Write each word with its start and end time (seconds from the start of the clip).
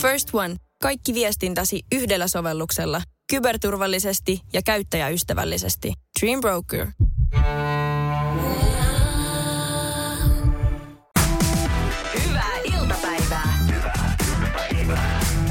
First 0.00 0.28
One. 0.32 0.56
Kaikki 0.82 1.14
viestintäsi 1.14 1.82
yhdellä 1.92 2.28
sovelluksella. 2.28 3.02
Kyberturvallisesti 3.30 4.40
ja 4.52 4.62
käyttäjäystävällisesti. 4.62 5.92
Dream 6.20 6.40
Broker. 6.40 6.86
Hyvää 12.28 12.56
iltapäivää. 12.64 13.68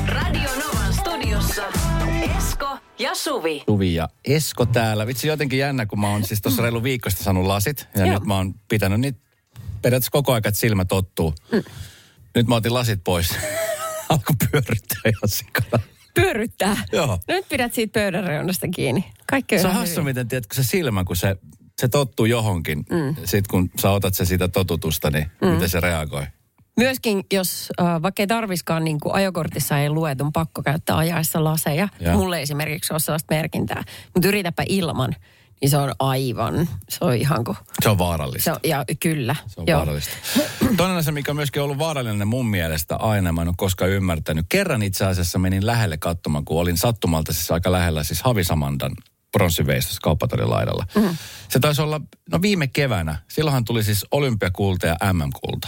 Radio 0.08 0.50
Novan 0.66 0.94
studiossa 0.94 1.64
Esko 2.38 2.78
ja 3.00 3.16
Suvi. 3.16 3.64
Suvi 3.66 3.94
ja 3.94 4.10
Esko 4.26 4.66
täällä. 4.66 5.08
Vitsi 5.08 5.28
jotenkin 5.28 5.60
jännä, 5.60 5.86
kun 5.86 6.00
mä 6.00 6.10
oon 6.10 6.24
siis 6.24 6.42
tuossa 6.42 6.62
reilu 6.62 6.84
viikosta 6.84 7.24
saanut 7.24 7.46
lasit. 7.46 7.88
Ja 7.96 8.06
Joo. 8.06 8.14
nyt 8.14 8.26
mä 8.26 8.36
oon 8.36 8.56
pitänyt 8.70 9.00
niitä 9.00 9.20
periaatteessa 9.82 10.12
koko 10.12 10.32
ajan, 10.32 10.42
että 10.46 10.60
silmä 10.60 10.86
tottuu. 10.86 11.34
Mm. 11.52 11.64
Nyt 12.36 12.48
mä 12.48 12.56
otin 12.56 12.74
lasit 12.74 13.00
pois. 13.04 13.30
Alku 14.10 14.34
pyörittää 14.52 15.02
ihan 15.06 15.28
sikana. 15.28 15.84
Pyöryttää. 16.14 16.78
Joo. 16.92 17.08
No 17.08 17.18
nyt 17.28 17.50
pidät 17.50 17.74
siitä 17.74 18.00
pöydän 18.00 18.24
reunasta 18.24 18.68
kiinni. 18.68 19.06
Kaikki 19.28 19.56
on 19.56 19.62
Se 19.62 19.68
on 19.68 19.74
hassu, 19.74 20.04
miten 20.04 20.28
tiedätkö, 20.28 20.56
se 20.56 20.64
silmä, 20.64 21.04
kun 21.04 21.16
se, 21.16 21.36
se 21.82 21.88
tottuu 21.88 22.26
johonkin. 22.26 22.78
Mm. 22.78 23.16
Sitten 23.16 23.50
kun 23.52 23.70
sä 23.82 23.92
otat 23.92 24.14
se 24.14 24.26
siitä 24.26 24.48
totutusta, 24.48 25.12
niin 25.12 25.32
mm. 25.42 25.48
miten 25.48 25.70
se 25.70 25.80
reagoi? 25.80 26.24
Myöskin, 26.78 27.24
jos 27.34 27.70
äh, 27.82 28.02
vaikka 28.02 28.24
ei 28.24 28.28
tarviskaan, 28.28 28.84
niin 28.84 29.00
kuin 29.00 29.16
ajokortissa 29.16 29.80
ei 29.80 29.90
lue, 29.90 30.16
on 30.22 30.34
pakko 30.34 30.64
käyttää 30.64 30.98
ajaessa 30.98 31.44
laseja. 31.44 31.88
Joo. 32.00 32.18
Mulle 32.18 32.42
esimerkiksi 32.42 32.94
on 32.94 33.00
sellaista 33.00 33.36
merkintää. 33.36 33.84
Mutta 34.14 34.28
yritäpä 34.28 34.64
ilman, 34.70 35.16
niin 35.62 35.70
se 35.70 35.78
on 35.78 35.94
aivan, 36.00 36.70
se 36.90 36.98
on 37.02 37.14
ihan 37.16 37.44
kuin, 37.44 37.58
Se 37.84 37.90
on 37.90 37.98
vaarallista. 37.98 38.44
se 38.44 38.52
on, 38.52 38.60
ja 38.64 38.86
kyllä. 39.00 39.36
Se 39.48 39.62
on 39.62 39.68
joo. 39.68 39.78
vaarallista. 39.78 40.12
Toinen 40.78 40.98
asia, 40.98 41.14
mikä 41.14 41.32
on 41.32 41.36
myöskin 41.36 41.62
ollut 41.62 41.78
vaarallinen 41.78 42.28
mun 42.28 42.48
mielestä 42.48 42.96
aina, 42.96 43.32
mä 43.32 43.42
en 43.42 43.48
ole 43.48 43.56
koskaan 43.58 43.92
ymmärtänyt. 43.92 44.46
Kerran 44.50 44.84
itse 44.84 45.06
asiassa 45.06 45.40
menin 45.40 45.66
lähelle 45.66 45.98
katsomaan, 45.98 46.46
kun 46.46 46.62
olin 46.62 46.78
sattumalta 46.78 47.34
siis 47.34 47.52
aika 47.52 47.72
lähellä 47.72 48.04
siis 48.04 48.22
Havisamandan 48.22 48.92
pronssiveistossa 49.32 50.00
kauppatorin 50.04 50.50
laidalla. 50.50 50.86
Mm. 50.96 51.18
Se 51.50 51.60
taisi 51.60 51.82
olla, 51.82 52.02
no 52.32 52.42
viime 52.42 52.68
keväänä, 52.68 53.18
silloinhan 53.28 53.66
tuli 53.66 53.84
siis 53.84 54.06
olympiakulta 54.12 54.88
ja 54.88 54.96
MM-kulta. 55.14 55.68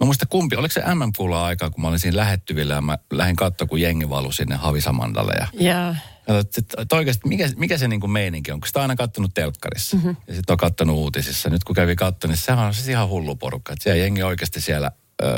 Mä 0.00 0.04
muista 0.04 0.26
kumpi, 0.26 0.56
oliko 0.56 0.72
se 0.72 0.82
MM-kulla 0.94 1.46
aikaa, 1.46 1.70
kun 1.70 1.82
mä 1.82 1.88
olin 1.88 1.98
siinä 1.98 2.16
lähettyvillä 2.16 2.74
ja 2.74 2.80
mä 2.80 2.98
lähdin 3.12 3.36
katsoa, 3.36 3.66
kun 3.66 3.80
jengi 3.80 4.08
valui 4.08 4.32
sinne 4.34 4.56
Havisamandalle 4.56 5.32
ja 5.40 5.46
Ja, 5.52 5.94
ja 6.28 6.38
että- 6.78 6.96
oikeasti, 6.96 7.28
mikä, 7.28 7.48
mikä 7.56 7.78
se 7.78 7.88
niinku 7.88 8.08
meininki 8.08 8.52
on? 8.52 8.60
Kun 8.60 8.66
sitä 8.66 8.78
on 8.78 8.82
aina 8.82 8.96
kattonut 8.96 9.34
telkkarissa 9.34 9.96
mm-hmm. 9.96 10.16
ja 10.28 10.34
sitten 10.34 10.52
on 10.54 10.58
kattonut 10.58 10.96
uutisissa. 10.96 11.50
Nyt 11.50 11.64
kun 11.64 11.74
kävi 11.74 11.96
katsomaan, 11.96 12.32
niin 12.34 12.42
sehän 12.44 12.66
on 12.66 12.74
siis 12.74 12.88
ihan 12.88 13.08
hullu 13.08 13.36
porukka. 13.36 13.72
Että 13.72 13.82
siellä 13.82 13.98
jengi 14.02 14.22
oikeasti 14.22 14.60
siellä 14.60 14.90
ö, 15.22 15.36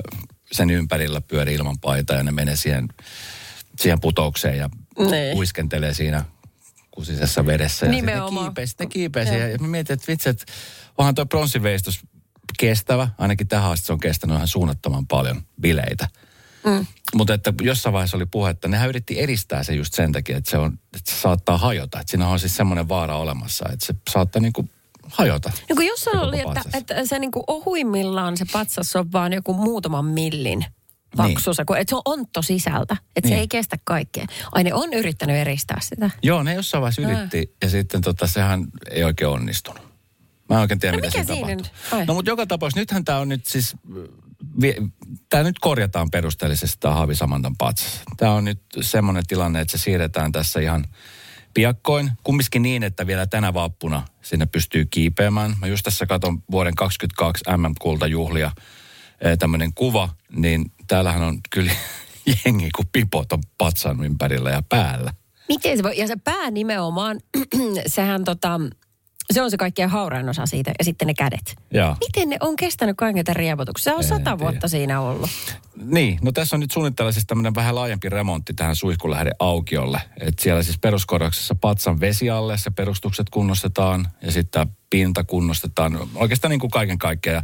sen 0.52 0.70
ympärillä 0.70 1.20
pyörii 1.20 1.54
ilman 1.54 1.78
paitaa 1.78 2.16
ja 2.16 2.22
ne 2.22 2.30
menee 2.30 2.56
siihen, 2.56 2.88
siihen 3.80 4.00
putoukseen 4.00 4.58
ja 4.58 4.70
Niin. 5.10 5.36
uiskentelee 5.36 5.94
siinä 5.94 6.24
kusisessa 6.90 7.46
vedessä. 7.46 7.86
Ja 7.86 7.92
sitten 7.92 8.06
ne 8.06 8.12
Nimenomaan. 8.12 8.52
sitten 8.64 8.84
ne 8.86 8.90
kiipee 8.90 9.24
siihen. 9.26 9.50
Ja 9.52 9.58
mä 9.58 9.66
mietin, 9.68 9.94
että 9.94 10.06
vitsi, 10.08 10.28
että 10.28 10.44
onhan 10.98 11.14
tuo 11.14 11.26
pronssiveistos 11.26 12.00
kestävä. 12.58 13.08
Ainakin 13.18 13.48
tähän 13.48 13.70
asti 13.70 13.86
se 13.86 13.92
on 13.92 14.00
kestänyt 14.00 14.36
ihan 14.36 14.48
suunnattoman 14.48 15.06
paljon 15.06 15.42
bileitä. 15.60 16.08
Mm. 16.66 16.86
Mutta 17.14 17.34
että 17.34 17.52
jossain 17.62 17.92
vaiheessa 17.92 18.16
oli 18.16 18.26
puhe, 18.26 18.50
että 18.50 18.68
nehän 18.68 18.88
yritti 18.88 19.20
edistää 19.20 19.62
se 19.62 19.74
just 19.74 19.94
sen 19.94 20.12
takia, 20.12 20.36
että 20.36 20.50
se, 20.50 20.58
on, 20.58 20.78
että 20.96 21.10
se 21.10 21.20
saattaa 21.20 21.58
hajota. 21.58 22.00
Että 22.00 22.10
siinä 22.10 22.28
on 22.28 22.40
siis 22.40 22.56
semmoinen 22.56 22.88
vaara 22.88 23.16
olemassa, 23.16 23.68
että 23.72 23.86
se 23.86 23.94
saattaa 24.10 24.42
niinku 24.42 24.68
hajota. 25.08 25.52
No 25.68 25.76
kun 25.76 25.86
jossain 25.86 26.18
oli, 26.18 26.40
että, 26.40 26.62
että 26.74 27.06
se 27.06 27.18
niin 27.18 27.30
kuin 27.30 27.44
ohuimmillaan 27.46 28.36
se 28.36 28.44
patsas 28.52 28.96
on 28.96 29.12
vaan 29.12 29.32
joku 29.32 29.54
muutaman 29.54 30.04
millin 30.04 30.64
paksusa, 31.16 31.64
kun 31.64 31.76
että 31.78 31.90
se 31.90 31.96
on 31.96 32.02
ontto 32.04 32.42
sisältä, 32.42 32.96
että 33.16 33.28
Niin. 33.28 33.36
se 33.36 33.40
ei 33.40 33.48
kestä 33.48 33.76
kaikkea. 33.84 34.26
Ai 34.52 34.64
ne 34.64 34.74
on 34.74 34.92
yrittänyt 34.92 35.36
eristää 35.36 35.78
sitä. 35.82 36.10
Joo, 36.22 36.42
ne 36.42 36.54
jossain 36.54 36.82
vaiheessa 36.82 37.02
yritti 37.02 37.56
ja 37.62 37.70
sitten 37.70 38.00
tota, 38.00 38.26
sehän 38.26 38.64
ei 38.90 39.04
oikein 39.04 39.28
onnistunut. 39.30 39.87
Mä 40.48 40.56
en 40.56 40.60
oikein 40.60 40.80
tiedä, 40.80 40.96
No 40.96 41.00
mitä 41.00 41.18
mikä 41.18 41.34
siinä? 41.34 41.62
Ai. 41.92 42.06
No 42.06 42.14
mutta 42.14 42.30
joka 42.30 42.46
tapauksessa, 42.46 42.80
nythän 42.80 43.04
tämä 43.04 43.18
on 43.18 43.28
nyt 43.28 43.46
siis, 43.46 43.76
tämä 45.30 45.42
nyt 45.42 45.58
korjataan 45.58 46.10
perusteellisesti 46.10 46.76
tämä 46.80 46.94
Haavisamantan 46.94 47.56
patsas. 47.56 48.02
Tämä 48.16 48.32
on 48.32 48.44
nyt 48.44 48.62
semmoinen 48.80 49.26
tilanne, 49.26 49.60
että 49.60 49.78
se 49.78 49.82
siirretään 49.82 50.32
tässä 50.32 50.60
ihan 50.60 50.84
piakkoin. 51.54 52.10
Kumminkin 52.24 52.62
niin, 52.62 52.82
että 52.82 53.06
vielä 53.06 53.26
tänä 53.26 53.54
vappuna 53.54 54.02
sinne 54.22 54.46
pystyy 54.46 54.86
kiipeämään. 54.86 55.56
Mä 55.60 55.66
just 55.66 55.84
tässä 55.84 56.06
katson 56.06 56.42
vuoden 56.50 56.74
22 56.74 57.44
MM-kultajuhlia 57.56 58.52
tämmöinen 59.38 59.74
kuva, 59.74 60.08
niin 60.30 60.72
täällähän 60.86 61.22
on 61.22 61.38
kyllä 61.50 61.72
jengi 62.44 62.70
kuin 62.76 62.88
pipot 62.92 63.32
on 63.32 63.42
patsan 63.58 64.04
ympärillä 64.04 64.50
ja 64.50 64.62
päällä. 64.68 65.12
Miten 65.48 65.76
se 65.76 65.82
voi, 65.82 65.98
ja 65.98 66.06
se 66.06 66.16
pää 66.16 66.50
nimenomaan, 66.50 67.20
sehän 67.86 68.24
tota, 68.24 68.60
se 69.32 69.42
on 69.42 69.50
se 69.50 69.56
kaikkein 69.56 69.88
haurain 69.90 70.28
osa 70.28 70.46
siitä, 70.46 70.72
ja 70.78 70.84
sitten 70.84 71.06
ne 71.06 71.14
kädet. 71.14 71.56
Joo. 71.70 71.96
Miten 72.06 72.28
ne 72.28 72.36
on 72.40 72.56
kestänyt 72.56 72.96
kaiken 72.96 73.24
tämän 73.24 73.36
riepotuksen? 73.36 73.84
Se 73.84 73.94
on 73.94 74.02
En 74.02 74.08
sata 74.08 74.24
tiedä. 74.24 74.38
vuotta 74.38 74.68
siinä 74.68 75.00
ollut. 75.00 75.30
Niin, 75.84 76.18
no 76.22 76.32
tässä 76.32 76.56
on 76.56 76.60
nyt 76.60 76.70
suunnitteilla 76.70 77.12
siis 77.12 77.26
tämmöinen 77.26 77.54
vähän 77.54 77.74
laajempi 77.74 78.08
remontti 78.08 78.54
tähän 78.54 78.76
suihkulähde 78.76 79.30
aukiolle. 79.38 80.00
Et 80.20 80.38
siellä 80.38 80.62
siis 80.62 80.78
peruskorjauksessa 80.78 81.54
patsan 81.54 82.00
vesi 82.00 82.30
alle, 82.30 82.58
se 82.58 82.70
perustukset 82.70 83.30
kunnostetaan 83.30 84.06
ja 84.22 84.32
sitten 84.32 84.66
pinta 84.90 85.24
kunnostetaan. 85.24 85.98
Oikeastaan 86.14 86.50
niin 86.50 86.60
kuin 86.60 86.70
kaiken 86.70 86.98
kaikkiaan. 86.98 87.42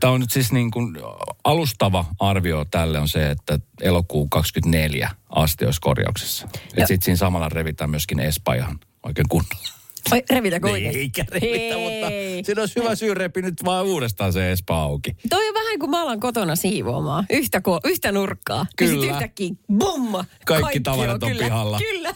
Tämä 0.00 0.12
on 0.12 0.20
nyt 0.20 0.30
siis 0.30 0.52
niin 0.52 0.70
kuin 0.70 0.98
alustava 1.44 2.04
arvio 2.18 2.64
tälle 2.64 2.98
on 2.98 3.08
se, 3.08 3.30
että 3.30 3.58
elokuun 3.80 4.30
24 4.30 5.10
asti 5.30 5.64
olisi 5.64 5.80
korjauksessa. 5.80 6.48
Että 6.54 6.86
sitten 6.86 7.02
siinä 7.04 7.16
samalla 7.16 7.48
revitään 7.48 7.90
myöskin 7.90 8.20
Espa 8.20 8.54
ihan 8.54 8.78
oikein 9.02 9.28
kunnolla. 9.28 9.81
Oi, 10.12 10.22
revitäkö 10.30 10.66
Niin, 10.66 10.72
oikeasti? 10.72 10.98
eikä 11.00 11.24
revitä, 11.28 11.74
Hei. 11.76 12.34
mutta 12.34 12.46
siinä 12.46 12.62
olisi 12.62 12.80
hyvä 12.80 12.94
syy 12.94 13.14
repi 13.14 13.42
nyt 13.42 13.54
vaan 13.64 13.86
uudestaan 13.86 14.32
se 14.32 14.52
Espa 14.52 14.82
auki. 14.82 15.16
Toi 15.30 15.48
on 15.48 15.54
vähän 15.54 15.78
kuin 15.78 15.90
mä 15.90 16.02
alan 16.02 16.20
kotona 16.20 16.56
siivoamaan. 16.56 17.26
Yhtä, 17.30 17.58
ko- 17.58 17.90
yhtä 17.90 18.12
nurkkaa. 18.12 18.58
Ja 18.58 18.64
sit 18.88 18.96
Kyllä. 19.00 19.12
yhtäkkiä, 19.12 19.50
bum! 19.78 20.12
Kaikki 20.46 20.80
tavarat 20.80 21.22
on 21.22 21.28
kyllä, 21.30 21.44
pihalla. 21.44 21.78
Kyllä. 21.78 22.14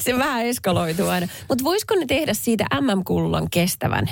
Se 0.00 0.18
vähän 0.18 0.46
eskaloituu 0.46 1.08
aina. 1.08 1.28
Mutta 1.48 1.64
voisiko 1.64 1.94
ne 1.94 2.06
tehdä 2.06 2.34
siitä 2.34 2.64
MM-kullan 2.80 3.50
kestävän 3.50 4.06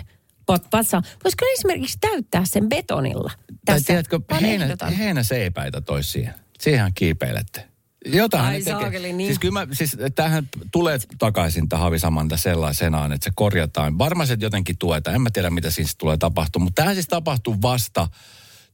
patsa? 0.71 1.03
Voisiko 1.25 1.45
ne 1.45 1.53
esimerkiksi 1.53 1.99
täyttää 2.01 2.43
sen 2.45 2.69
betonilla? 2.69 3.31
Tai 3.67 3.81
tiedätkö, 3.81 4.21
heinä, 4.41 4.67
heinäseipäitä 4.99 5.81
tois 5.81 6.13
siihen. 6.13 6.35
Siihen 6.61 6.93
kiipeilette. 6.95 7.70
Jotain 8.07 8.45
Ai 8.45 8.63
saakeli, 8.63 9.13
niin. 9.13 9.29
Siis 9.29 9.39
kyllä 9.39 9.53
mä, 9.53 9.67
siis 9.73 9.97
tämähän 10.15 10.49
tulee 10.73 10.99
takaisin 11.19 11.69
tähän 11.69 11.85
Havisamanta 11.85 12.37
sellaisenaan, 12.37 13.13
että 13.13 13.25
se 13.25 13.31
korjataan. 13.35 13.99
Varmaan 13.99 14.27
se 14.27 14.37
jotenkin 14.41 14.79
tuetaan. 14.79 15.17
En 15.17 15.23
mä 15.23 15.31
tiedä, 15.31 15.51
mitä 15.51 15.71
siinä 15.71 15.91
tulee 15.99 16.17
tapahtua. 16.17 16.63
Mutta 16.63 16.75
tämähän 16.75 16.97
siis 16.97 17.09
tapahtuu 17.09 17.57
vasta 17.63 18.09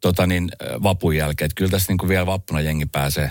tota 0.00 0.26
niin, 0.26 0.48
vapun 0.82 1.16
jälkeen. 1.16 1.46
Että 1.46 1.54
kyllä 1.54 1.70
tässä 1.70 1.92
niin 1.92 1.98
kuin 1.98 2.08
vielä 2.08 2.26
vappuna 2.26 2.60
jengi 2.60 2.86
pääsee 2.86 3.30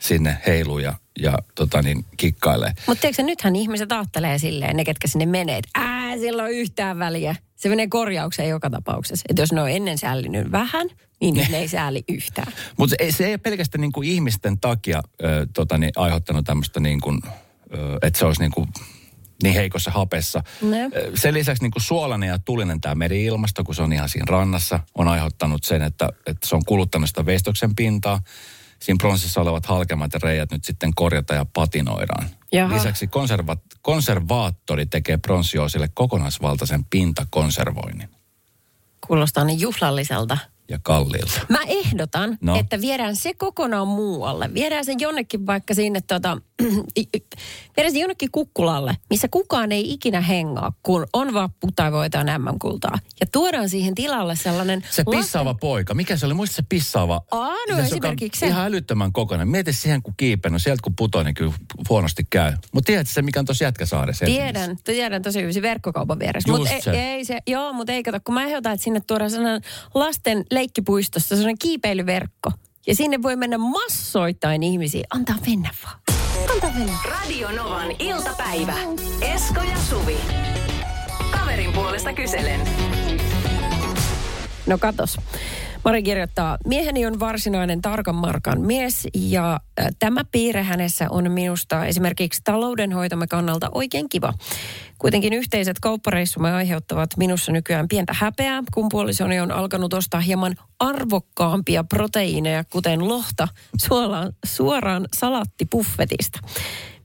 sinne 0.00 0.36
heiluun 0.46 0.82
ja, 0.82 0.94
ja 1.18 1.38
tota 1.54 1.82
niin, 1.82 2.04
kikkailee. 2.16 2.72
Mutta 2.86 3.00
tiedätkö, 3.00 3.22
nythän 3.22 3.56
ihmiset 3.56 3.92
ajattelee 3.92 4.38
silleen, 4.38 4.76
ne 4.76 4.84
ketkä 4.84 5.08
sinne 5.08 5.26
menee, 5.26 5.58
että 5.58 5.70
ää, 5.74 6.16
sillä 6.18 6.42
on 6.42 6.50
yhtään 6.50 6.98
väliä. 6.98 7.36
Se 7.62 7.68
menee 7.68 7.86
korjaukseen 7.86 8.48
joka 8.48 8.70
tapauksessa. 8.70 9.24
Että 9.28 9.42
jos 9.42 9.52
ne 9.52 9.62
on 9.62 9.70
ennen 9.70 9.98
sällinyt 9.98 10.52
vähän, 10.52 10.88
niin 11.20 11.34
ne 11.50 11.58
ei 11.58 11.68
sääli 11.68 12.04
yhtään. 12.08 12.52
Mutta 12.78 12.96
se, 12.98 13.12
se 13.12 13.26
ei 13.26 13.32
ole 13.32 13.38
pelkästään 13.38 13.80
niin 13.80 13.92
kuin 13.92 14.08
ihmisten 14.08 14.58
takia 14.58 15.02
ö, 15.24 15.46
tota 15.54 15.78
niin, 15.78 15.92
aiheuttanut 15.96 16.44
tämmöistä 16.44 16.80
niin 16.80 17.00
kuin, 17.00 17.20
ö, 17.74 17.98
että 18.02 18.18
se 18.18 18.24
olisi 18.24 18.40
niin 18.40 18.52
kuin 18.52 18.68
niin 19.42 19.54
heikossa 19.54 19.90
hapessa. 19.90 20.42
No. 20.62 20.76
Ö, 20.76 21.10
Sen 21.14 21.34
lisäksi 21.34 21.62
niin 21.62 21.70
kuin 21.70 21.82
suolainen 21.82 22.28
ja 22.28 22.38
tulinen 22.38 22.80
tämä 22.80 22.94
meri-ilmasto, 22.94 23.64
kun 23.64 23.74
se 23.74 23.82
on 23.82 23.92
ihan 23.92 24.08
siinä 24.08 24.26
rannassa, 24.28 24.80
on 24.94 25.08
aiheuttanut 25.08 25.64
sen, 25.64 25.82
että, 25.82 26.08
että 26.26 26.48
se 26.48 26.56
on 26.56 26.64
kuluttanut 26.66 27.08
sitä 27.08 27.26
veistoksen 27.26 27.76
pintaa. 27.76 28.20
Siinä 28.82 28.98
pronssissa 29.00 29.40
olevat 29.40 29.66
halkemat 29.66 30.12
ja 30.12 30.20
reijät 30.22 30.50
nyt 30.52 30.64
sitten 30.64 30.90
korjataan 30.94 31.38
ja 31.38 31.46
patinoidaan. 31.52 32.28
Jaha. 32.52 32.74
Lisäksi 32.74 33.06
konserva, 33.06 33.56
konservaattori 33.82 34.86
tekee 34.86 35.16
pronssiosille 35.16 35.88
kokonaisvaltaisen 35.94 36.84
pintakonservoinnin 36.84 38.08
Kuulostaa 39.06 39.44
niin 39.44 39.60
juhlalliselta. 39.60 40.38
ja 40.68 40.78
kalliilta. 40.82 41.40
Mä 41.48 41.58
ehdotan, 41.66 42.30
No. 42.30 42.52
no. 42.52 42.58
että 42.58 42.80
viedään 42.80 43.16
se 43.16 43.34
kokonaan 43.34 43.88
muualle. 43.88 44.54
Viedään 44.54 44.84
se 44.84 44.94
jonnekin 44.98 45.46
vaikka 45.46 45.74
sinne, 45.74 46.00
tota, 46.00 46.38
se 47.92 47.98
jonnekin 47.98 48.30
kukkulalle, 48.32 48.96
missä 49.10 49.28
kukaan 49.28 49.72
ei 49.72 49.92
ikinä 49.92 50.20
hengaa, 50.20 50.72
kun 50.82 51.06
on 51.12 51.34
vappu 51.34 51.68
tai 51.76 51.92
voitaan 51.92 52.26
MM-kultaa. 52.42 52.98
Ja 53.20 53.26
tuodaan 53.32 53.68
siihen 53.68 53.94
tilalle 53.94 54.36
sellainen... 54.36 54.84
Se 54.90 55.04
pissaava 55.10 55.54
poika. 55.54 55.94
Mikä 55.94 56.16
se 56.16 56.26
oli? 56.26 56.34
Muista 56.34 56.56
se 56.56 56.62
pissaava? 56.68 57.22
Aa, 57.30 57.48
no 57.48 57.56
Se, 57.66 57.72
on 57.74 57.80
esimerkiksi 57.80 58.40
se. 58.40 58.46
Ihan 58.46 58.66
älyttömän 58.66 59.12
kokoinen. 59.12 59.48
Mieti 59.48 59.72
siihen, 59.72 60.02
kun 60.02 60.14
kiipee. 60.16 60.50
No 60.50 60.58
sieltä 60.58 60.82
kun 60.82 60.96
putoo, 60.96 61.22
niin 61.22 61.34
kyllä 61.34 61.52
huonosti 61.88 62.26
käy. 62.30 62.52
Mutta 62.72 62.86
tiedätkö 62.86 63.12
se, 63.12 63.22
mikä 63.22 63.40
on 63.40 63.46
tuossa 63.46 63.64
Jätkäsaaressa? 63.64 64.24
Tiedän, 64.24 64.76
tiedän 64.84 65.22
tosi 65.22 65.40
hyvin, 65.40 65.54
se 65.54 65.62
verkkokaupan 65.62 66.18
vieressä. 66.18 66.50
Just 66.50 66.58
Mutta 66.58 66.84
se. 66.84 66.90
ei, 66.90 66.98
ei 66.98 67.24
se, 67.24 67.38
joo, 67.46 67.72
mutta 67.72 67.92
ei 67.92 68.02
kato, 68.02 68.18
kun 68.24 68.34
mä 68.34 68.44
ehdotan, 68.44 68.72
että 68.72 68.84
sinne 68.84 69.00
tuodaan 69.00 69.30
sellainen 69.30 69.62
lasten 69.94 70.44
leikkipuistossa 70.50 71.28
sellainen 71.28 71.58
kiipeilyverkko. 71.58 72.50
Ja 72.86 72.94
sinne 72.94 73.22
voi 73.22 73.36
mennä 73.36 73.58
massoittain 73.58 74.62
ihmisiä. 74.62 75.04
Antaa 75.10 75.36
mennä 75.46 75.70
vaan. 75.84 76.21
Mennä. 76.60 76.92
Radio 77.04 77.50
Novan 77.50 77.90
iltapäivä. 77.98 78.74
Esko 79.20 79.60
ja 79.60 79.76
Suvi. 79.90 80.16
Kaverin 81.30 81.72
puolesta 81.72 82.12
kyselen. 82.12 82.60
No 84.66 84.78
katos. 84.78 85.18
Mari 85.84 86.02
kirjoittaa, 86.02 86.58
mieheni 86.66 87.06
on 87.06 87.20
varsinainen 87.20 87.82
tarkan 87.82 88.14
markan 88.14 88.60
mies 88.60 89.08
ja 89.14 89.60
äh, 89.80 89.86
tämä 89.98 90.20
piirre 90.32 90.62
hänessä 90.62 91.06
on 91.10 91.30
minusta 91.30 91.86
esimerkiksi 91.86 92.40
taloudenhoitomme 92.44 93.26
kannalta 93.26 93.68
oikein 93.74 94.08
kiva. 94.08 94.32
Kuitenkin 94.98 95.32
yhteiset 95.32 95.76
kauppareissumme 95.80 96.52
aiheuttavat 96.52 97.10
minussa 97.16 97.52
nykyään 97.52 97.88
pientä 97.88 98.12
häpeää, 98.16 98.62
kun 98.74 98.88
puolisoni 98.88 99.40
on 99.40 99.52
alkanut 99.52 99.94
ostaa 99.94 100.20
hieman 100.20 100.54
arvokkaampia 100.78 101.84
proteiineja, 101.84 102.64
kuten 102.64 103.08
lohta, 103.08 103.48
suoraan, 103.86 104.32
suoraan 104.44 105.06
salattipuffetista. 105.16 106.38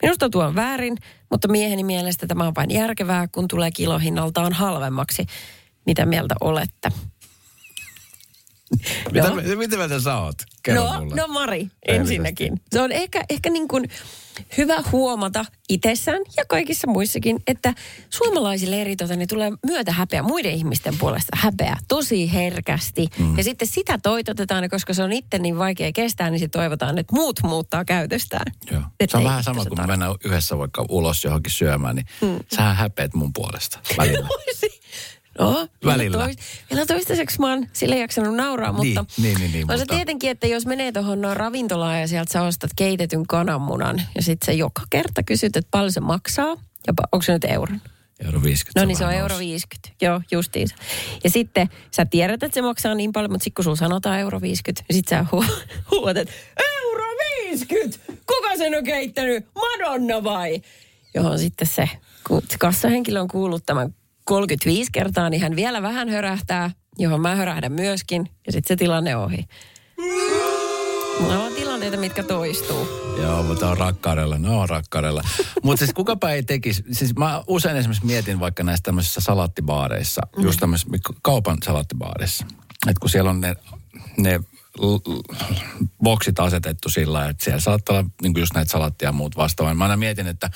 Minusta 0.01 0.29
tuo 0.29 0.45
on 0.45 0.55
väärin, 0.55 0.97
mutta 1.31 1.47
mieheni 1.47 1.83
mielestä 1.83 2.27
tämä 2.27 2.47
on 2.47 2.55
vain 2.55 2.71
järkevää, 2.71 3.27
kun 3.27 3.47
tulee 3.47 3.71
kilohinnaltaan 3.71 4.53
halvemmaksi. 4.53 5.25
Mitä 5.85 6.05
mieltä 6.05 6.35
olette? 6.41 6.89
Mitä, 9.11 9.55
mitä 9.55 9.77
mieltä 9.77 9.99
sä 9.99 10.17
oot? 10.17 10.35
Kerro 10.63 10.83
no, 10.83 10.99
mulle. 10.99 11.15
no 11.15 11.27
Mari, 11.27 11.67
ensinnäkin. 11.87 12.61
Se 12.71 12.81
on 12.81 12.91
ehkä, 12.91 13.23
ehkä 13.29 13.49
niin 13.49 13.67
kuin 13.67 13.89
hyvä 14.57 14.77
huomata 14.91 15.45
itsessään 15.69 16.21
ja 16.37 16.45
kaikissa 16.45 16.87
muissakin, 16.87 17.39
että 17.47 17.73
suomalaisille 18.09 18.81
eritoten 18.81 19.19
niin 19.19 19.29
tulee 19.29 19.51
myötä 19.65 19.91
häpeä 19.91 20.23
muiden 20.23 20.51
ihmisten 20.51 20.97
puolesta 20.97 21.37
häpeä 21.37 21.77
tosi 21.87 22.33
herkästi. 22.33 23.07
Mm. 23.19 23.37
Ja 23.37 23.43
sitten 23.43 23.67
sitä 23.67 23.97
toitotetaan, 24.03 24.63
ja 24.63 24.69
koska 24.69 24.93
se 24.93 25.03
on 25.03 25.11
itse 25.11 25.39
niin 25.39 25.57
vaikea 25.57 25.91
kestää, 25.91 26.29
niin 26.29 26.39
sitten 26.39 26.61
toivotaan, 26.61 26.97
että 26.97 27.15
muut 27.15 27.39
muuttaa 27.43 27.85
käytöstään. 27.85 28.53
Joo. 28.71 28.81
Että 28.99 29.11
Se 29.11 29.17
on 29.17 29.23
vähän 29.23 29.43
sama, 29.43 29.63
se 29.63 29.69
kun 29.69 29.81
me 29.81 29.87
mennään 29.87 30.15
yhdessä 30.25 30.57
vaikka 30.57 30.85
ulos 30.89 31.23
johonkin 31.23 31.51
syömään, 31.51 31.95
niin 31.95 32.05
mm. 32.21 32.39
sähän 32.55 32.75
häpeät 32.75 33.13
mun 33.13 33.33
puolesta 33.33 33.79
välillä. 33.97 34.27
No, 35.39 35.67
Välillä. 35.85 36.17
Vielä, 36.17 36.25
toist, 36.25 36.39
vielä 36.71 36.85
toistaiseksi 36.85 37.39
mä 37.39 37.49
oon 37.49 37.67
sille 37.73 37.97
jaksanut 37.97 38.35
nauraa, 38.35 38.71
Niin, 38.81 38.97
mutta... 38.99 39.21
niin, 39.21 39.37
niin, 39.39 39.51
niin, 39.51 39.71
on 39.71 39.77
se 39.77 39.81
mutta- 39.81 39.95
tietenkin, 39.95 40.29
että 40.31 40.47
jos 40.47 40.65
menee 40.65 40.91
tuohon 40.91 41.21
noin 41.21 41.37
ravintolaan 41.37 42.01
ja 42.01 42.07
sieltä 42.07 42.33
sä 42.33 42.41
ostat 42.41 42.71
keitetyn 42.75 43.27
kananmunan 43.27 44.01
ja 44.15 44.21
sitten 44.21 44.45
se 44.45 44.53
joka 44.53 44.81
kerta 44.89 45.23
kysyt, 45.23 45.55
että 45.57 45.71
paljon 45.71 45.91
se 45.91 45.99
maksaa, 45.99 46.47
ja 46.87 46.93
onko 47.11 47.21
se 47.23 47.33
nyt 47.33 47.43
euron? 47.45 47.81
Euro 48.25 48.43
50. 48.43 48.79
No 48.81 48.85
niin, 48.87 48.97
se 48.97 49.03
on 49.03 49.07
vähän 49.07 49.19
euro 49.21 49.33
nousi. 49.33 49.45
50. 49.49 49.89
Joo, 50.05 50.21
justiinsa. 50.31 50.75
Ja 51.23 51.29
sitten 51.29 51.67
sä 51.91 52.05
tiedät, 52.05 52.43
että 52.43 52.55
se 52.55 52.61
maksaa 52.61 52.95
niin 52.95 53.11
paljon, 53.11 53.31
mutta 53.31 53.43
sitten 53.43 53.53
kun 53.55 53.63
sulla 53.63 53.75
sanotaan 53.75 54.19
euro 54.19 54.41
50, 54.41 54.85
niin 54.89 54.95
sit 54.97 55.07
sä 55.07 55.25
hu- 55.33 55.51
huuat, 55.91 56.17
että 56.17 56.33
euro 56.83 57.03
50! 57.49 57.99
Kuka 58.07 58.57
sen 58.57 58.75
on 58.77 58.83
keittänyt? 58.83 59.45
Madonna 59.55 60.23
vai? 60.23 60.61
Johon 61.15 61.39
sitten 61.39 61.67
se, 61.67 61.89
kun 62.27 62.41
se 62.49 62.57
kassahenkilö 62.59 63.21
on 63.21 63.27
kuullut 63.27 63.65
tämän 63.65 63.95
35 64.27 64.91
kertaa, 64.91 65.29
niin 65.29 65.41
hän 65.41 65.55
vielä 65.55 65.81
vähän 65.81 66.09
hörähtää, 66.09 66.71
johon 66.97 67.21
mä 67.21 67.35
hörähdän 67.35 67.71
myöskin, 67.71 68.29
ja 68.45 68.51
sitten 68.51 68.67
se 68.67 68.75
tilanne 68.75 69.15
ohi. 69.15 69.45
Mulla 71.19 71.43
on 71.43 71.53
tilanteita, 71.53 71.97
mitkä 71.97 72.23
toistuu. 72.23 72.87
Joo, 73.21 73.43
mutta 73.43 73.69
on 73.69 73.77
rakkaudella, 73.77 74.37
no 74.37 74.59
on 74.59 74.69
rakkaudella. 74.69 75.21
mutta 75.63 75.79
siis 75.79 75.93
kukapa 75.93 76.29
ei 76.29 76.43
tekisi, 76.43 76.83
siis 76.91 77.15
mä 77.15 77.43
usein 77.47 77.77
esimerkiksi 77.77 78.05
mietin 78.05 78.39
vaikka 78.39 78.63
näissä 78.63 78.83
tämmöisissä 78.83 79.21
salattibaareissa, 79.21 80.21
mm. 80.37 80.43
just 80.43 80.59
tämmöisissä 80.59 80.97
kaupan 81.21 81.57
salattibaareissa. 81.63 82.45
Että 82.87 82.99
kun 82.99 83.09
siellä 83.09 83.29
on 83.29 83.41
ne, 83.41 83.55
ne 84.17 84.39
boksit 86.03 86.39
asetettu 86.39 86.89
sillä 86.89 87.29
että 87.29 87.43
siellä 87.43 87.59
saattaa 87.59 87.97
olla 87.97 88.09
niin 88.21 88.33
just 88.37 88.53
näitä 88.53 88.71
salattia 88.71 89.07
ja 89.07 89.13
muut 89.13 89.37
vastaavan. 89.37 89.77
Mä 89.77 89.83
aina 89.83 89.97
mietin, 89.97 90.27
että 90.27 90.49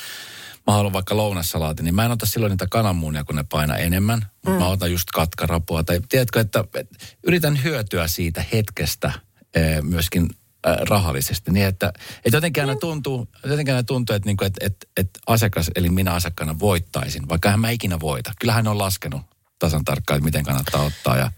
mä 0.67 0.73
haluan 0.73 0.93
vaikka 0.93 1.17
lounassalaatin, 1.17 1.83
niin 1.83 1.95
mä 1.95 2.05
en 2.05 2.11
ota 2.11 2.25
silloin 2.25 2.49
niitä 2.49 2.67
kananmuunia, 2.69 3.23
kun 3.23 3.35
ne 3.35 3.45
painaa 3.49 3.77
enemmän. 3.77 4.25
Mm. 4.45 4.51
Mä 4.51 4.67
otan 4.67 4.91
just 4.91 5.07
katkarapua. 5.13 5.83
Tai 5.83 5.99
tiedätkö, 6.09 6.39
että, 6.39 6.63
että 6.73 6.97
yritän 7.23 7.63
hyötyä 7.63 8.07
siitä 8.07 8.43
hetkestä 8.53 9.11
eh, 9.55 9.81
myöskin 9.81 10.29
eh, 10.67 10.75
rahallisesti. 10.89 11.51
Niin, 11.51 11.65
että, 11.65 11.93
että 12.25 12.37
jotenkin 12.37 12.63
aina 12.63 12.75
tuntuu, 12.75 13.27
jotenkin 13.43 13.73
aina 13.73 13.83
tuntuu 13.83 14.15
että, 14.15 14.27
niinku, 14.27 14.43
että, 14.43 14.65
että, 14.65 14.87
että 14.97 15.19
asiakas, 15.27 15.71
eli 15.75 15.89
minä 15.89 16.13
asiakkaana 16.13 16.59
voittaisin, 16.59 17.29
vaikka 17.29 17.49
hän 17.49 17.59
mä 17.59 17.69
ikinä 17.69 17.99
voita. 17.99 18.33
Kyllähän 18.39 18.63
ne 18.63 18.69
on 18.69 18.77
laskenut 18.77 19.21
tasan 19.59 19.85
tarkkaan, 19.85 20.17
että 20.17 20.25
miten 20.25 20.43
kannattaa 20.43 20.81
ottaa 20.81 21.17
ja 21.17 21.31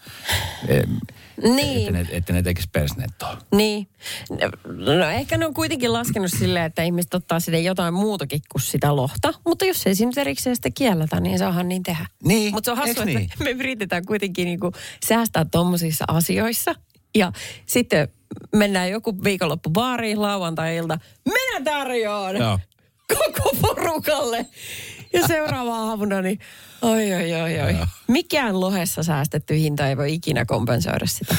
eh, 0.67 0.83
Niin. 1.41 1.95
että 1.95 2.11
ne, 2.11 2.17
että 2.17 2.33
ne 2.33 2.43
tekisi 2.43 2.69
persnettoa. 2.71 3.37
Niin. 3.55 3.87
No 4.65 5.09
ehkä 5.09 5.37
ne 5.37 5.45
on 5.45 5.53
kuitenkin 5.53 5.93
laskenut 5.93 6.31
silleen, 6.39 6.65
että 6.65 6.83
ihmiset 6.83 7.13
ottaa 7.13 7.39
sitä 7.39 7.57
jotain 7.57 7.93
muutakin 7.93 8.41
kuin 8.51 8.61
sitä 8.61 8.95
lohta. 8.95 9.33
Mutta 9.45 9.65
jos 9.65 9.87
ei 9.87 9.95
siinä 9.95 10.09
nyt 10.09 10.17
erikseen 10.17 10.55
sitä 10.55 10.69
kielletä, 10.75 11.19
niin 11.19 11.39
saahan 11.39 11.69
niin 11.69 11.83
tehdä. 11.83 12.05
Niin, 12.23 12.53
Mutta 12.53 12.65
se 12.65 12.71
on 12.71 12.77
hassu, 12.77 13.01
eiks 13.01 13.21
että 13.21 13.43
niin? 13.43 13.57
me, 13.57 13.63
yritetään 13.63 14.05
kuitenkin 14.05 14.45
niinku 14.45 14.71
säästää 15.05 15.45
tommosissa 15.45 16.05
asioissa. 16.07 16.75
Ja 17.15 17.31
sitten 17.65 18.07
mennään 18.55 18.91
joku 18.91 19.23
viikonloppu 19.23 19.69
baariin 19.69 20.21
lauantai-ilta. 20.21 20.99
Minä 21.25 21.63
tarjoan 21.63 22.35
Joo. 22.37 22.59
koko 23.07 23.55
porukalle. 23.61 24.45
Ja 25.13 25.27
seuraava 25.27 25.75
aamuna, 25.75 26.21
niin 26.21 26.39
oi, 26.81 27.13
oi, 27.13 27.33
oi, 27.33 27.59
oi. 27.59 27.75
Mikään 28.07 28.59
lohessa 28.59 29.03
säästetty 29.03 29.55
hinta 29.55 29.87
ei 29.87 29.97
voi 29.97 30.13
ikinä 30.13 30.45
kompensoida 30.45 31.05
sitä. 31.07 31.35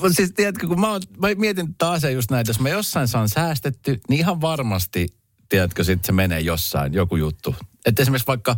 Mut 0.00 0.12
Siis 0.12 0.32
tiedätkö, 0.36 0.66
kun 0.66 0.80
mä, 0.80 0.90
oon, 0.90 1.02
mä 1.18 1.28
mietin 1.36 1.74
taas 1.74 2.02
just 2.04 2.30
näitä, 2.30 2.50
jos 2.50 2.60
mä 2.60 2.68
jossain 2.68 3.08
saan 3.08 3.28
säästetty, 3.28 4.00
niin 4.08 4.20
ihan 4.20 4.40
varmasti, 4.40 5.08
tiedätkö, 5.48 5.84
sitten 5.84 6.06
se 6.06 6.12
menee 6.12 6.40
jossain, 6.40 6.92
joku 6.92 7.16
juttu. 7.16 7.54
Että 7.86 8.02
esimerkiksi 8.02 8.26
vaikka, 8.26 8.56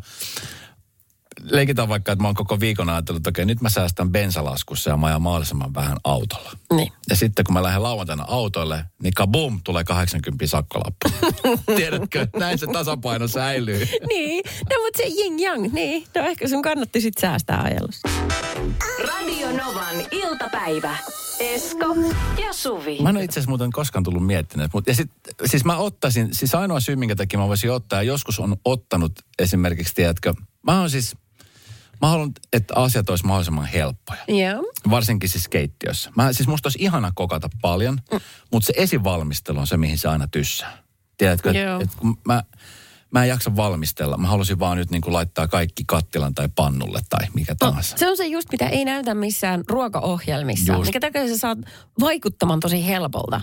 leikitään 1.42 1.88
vaikka, 1.88 2.12
että 2.12 2.22
mä 2.22 2.28
oon 2.28 2.34
koko 2.34 2.60
viikon 2.60 2.88
ajatellut, 2.88 3.20
että 3.20 3.30
okei, 3.30 3.44
nyt 3.44 3.60
mä 3.60 3.68
säästän 3.68 4.10
bensalaskussa 4.10 4.90
ja 4.90 4.96
mä 4.96 5.06
ajan 5.06 5.22
mahdollisimman 5.22 5.74
vähän 5.74 5.96
autolla. 6.04 6.52
Niin. 6.72 6.92
Ja 7.10 7.16
sitten 7.16 7.44
kun 7.44 7.52
mä 7.52 7.62
lähden 7.62 7.82
lauantaina 7.82 8.24
autoille, 8.28 8.84
niin 9.02 9.14
kabum, 9.14 9.60
tulee 9.64 9.84
80 9.84 10.46
sakkolappu. 10.46 11.08
Tiedätkö, 11.76 12.26
näin 12.36 12.58
se 12.58 12.66
tasapaino 12.66 13.28
säilyy. 13.28 13.86
Niin, 14.08 14.44
no 14.70 14.76
mutta 14.84 14.96
se 14.96 15.04
yin 15.04 15.40
yang, 15.40 15.72
niin. 15.72 16.06
No 16.14 16.22
ehkä 16.22 16.48
sun 16.48 16.62
kannatti 16.62 17.00
sit 17.00 17.18
säästää 17.20 17.62
ajelussa. 17.62 18.08
Radio 19.08 19.52
Novan 19.52 19.96
iltapäivä. 20.10 20.96
Esko 21.40 21.96
ja 22.46 22.52
Suvi. 22.52 22.98
Mä 23.02 23.08
en 23.08 23.16
ole 23.16 23.24
itse 23.24 23.40
asiassa 23.40 23.48
muuten 23.48 23.72
koskaan 23.72 24.02
tullut 24.02 24.26
miettineet. 24.26 24.72
Mutta 24.72 24.90
ja 24.90 24.94
sit, 24.94 25.10
siis 25.44 25.64
mä 25.64 25.76
ottaisin, 25.76 26.34
siis 26.34 26.54
ainoa 26.54 26.80
syy, 26.80 26.96
minkä 26.96 27.16
takia 27.16 27.38
mä 27.38 27.48
voisin 27.48 27.72
ottaa, 27.72 28.02
ja 28.02 28.02
joskus 28.02 28.40
on 28.40 28.56
ottanut 28.64 29.12
esimerkiksi, 29.38 29.94
tiedätkö, 29.94 30.34
mä 30.62 30.80
oon 30.80 30.90
siis, 30.90 31.16
mä 32.00 32.08
haluan, 32.08 32.32
että 32.52 32.74
asiat 32.76 33.10
olisi 33.10 33.26
mahdollisimman 33.26 33.66
helppoja. 33.66 34.20
Joo. 34.28 34.72
Varsinkin 34.90 35.28
siis 35.28 35.48
keittiössä. 35.48 36.10
Mä, 36.16 36.32
siis 36.32 36.48
musta 36.48 36.66
olisi 36.66 36.78
ihana 36.82 37.12
kokata 37.14 37.48
paljon, 37.60 38.00
mm. 38.12 38.20
mutta 38.52 38.66
se 38.66 38.72
esivalmistelu 38.76 39.58
on 39.58 39.66
se, 39.66 39.76
mihin 39.76 39.98
se 39.98 40.08
aina 40.08 40.28
tyssää. 40.28 40.78
Tiedätkö, 41.18 41.50
että 41.50 41.62
Joo. 41.62 41.80
et 41.80 41.94
kun 41.94 42.18
mä, 42.24 42.42
mä 43.10 43.22
en 43.22 43.28
jaksa 43.28 43.56
valmistella. 43.56 44.16
Mä 44.16 44.28
halusin 44.28 44.58
vaan 44.58 44.76
nyt 44.76 44.90
niin 44.90 45.02
kuin 45.02 45.12
laittaa 45.12 45.48
kaikki 45.48 45.84
kattilan 45.86 46.34
tai 46.34 46.48
pannulle 46.54 47.00
tai 47.08 47.26
mikä 47.34 47.54
tahansa. 47.58 47.96
Se 47.96 48.10
on 48.10 48.16
se 48.16 48.26
just, 48.26 48.48
mitä 48.52 48.68
ei 48.68 48.84
näytä 48.84 49.14
missään 49.14 49.64
ruokaohjelmissa. 49.68 50.72
Just. 50.72 50.86
Mikä 50.86 51.00
takia 51.00 51.28
sä 51.28 51.38
saat 51.38 51.58
vaikuttamaan 52.00 52.60
tosi 52.60 52.86
helpolta. 52.86 53.40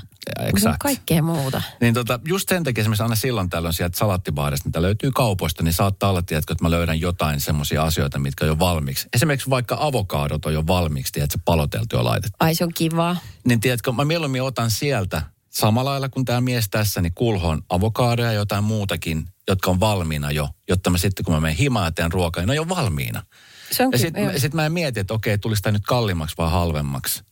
Ja, 0.63 0.75
kaikkea 0.79 1.21
muuta. 1.21 1.61
Niin 1.81 1.93
tota, 1.93 2.19
just 2.27 2.49
sen 2.49 2.63
takia 2.63 2.81
esimerkiksi 2.81 3.03
aina 3.03 3.15
silloin 3.15 3.49
tällöin 3.49 3.73
sieltä 3.73 3.97
salattibaarista, 3.97 4.69
mitä 4.69 4.81
löytyy 4.81 5.11
kaupoista, 5.11 5.63
niin 5.63 5.73
saattaa 5.73 6.09
olla, 6.09 6.21
tiedätkö, 6.21 6.53
että 6.53 6.63
mä 6.63 6.71
löydän 6.71 6.99
jotain 6.99 7.39
semmoisia 7.39 7.83
asioita, 7.83 8.19
mitkä 8.19 8.45
on 8.45 8.49
jo 8.49 8.59
valmiiksi. 8.59 9.07
Esimerkiksi 9.13 9.49
vaikka 9.49 9.77
avokaadot 9.79 10.45
on 10.45 10.53
jo 10.53 10.67
valmiiksi, 10.67 11.13
tiedätkö, 11.13 11.39
paloteltu 11.45 11.95
jo 11.95 12.03
laitettu. 12.03 12.37
Ai 12.39 12.55
se 12.55 12.63
on 12.63 12.73
kivaa. 12.73 13.17
Niin 13.47 13.59
tiedätkö, 13.59 13.91
mä 13.91 14.05
mieluummin 14.05 14.41
otan 14.41 14.71
sieltä 14.71 15.21
samalla 15.49 15.89
lailla 15.89 16.09
kuin 16.09 16.25
tämä 16.25 16.41
mies 16.41 16.69
tässä, 16.69 17.01
niin 17.01 17.13
kulhoon 17.13 17.61
avokaadoja 17.69 18.27
ja 18.27 18.33
jotain 18.33 18.63
muutakin, 18.63 19.27
jotka 19.47 19.71
on 19.71 19.79
valmiina 19.79 20.31
jo, 20.31 20.49
jotta 20.69 20.89
mä 20.89 20.97
sitten 20.97 21.25
kun 21.25 21.33
mä 21.33 21.39
menen 21.41 21.57
himaan 21.57 21.87
ja 21.87 21.91
teen 21.91 22.11
ruokaa, 22.11 22.41
niin 22.41 22.47
ne 22.47 22.51
on 22.51 22.55
jo 22.55 22.69
valmiina. 22.69 23.23
Se 23.71 23.85
on 23.85 23.91
Ja 23.91 23.97
sitten 23.97 24.39
sit 24.39 24.53
mä 24.53 24.65
en 24.65 24.73
mieti, 24.73 24.99
että 24.99 25.13
okei, 25.13 25.37
tulisi 25.37 25.61
tämä 25.61 25.71
nyt 25.71 25.85
kalliimmaksi 25.87 26.35
vai 26.37 26.51
halvemmaksi, 26.51 27.23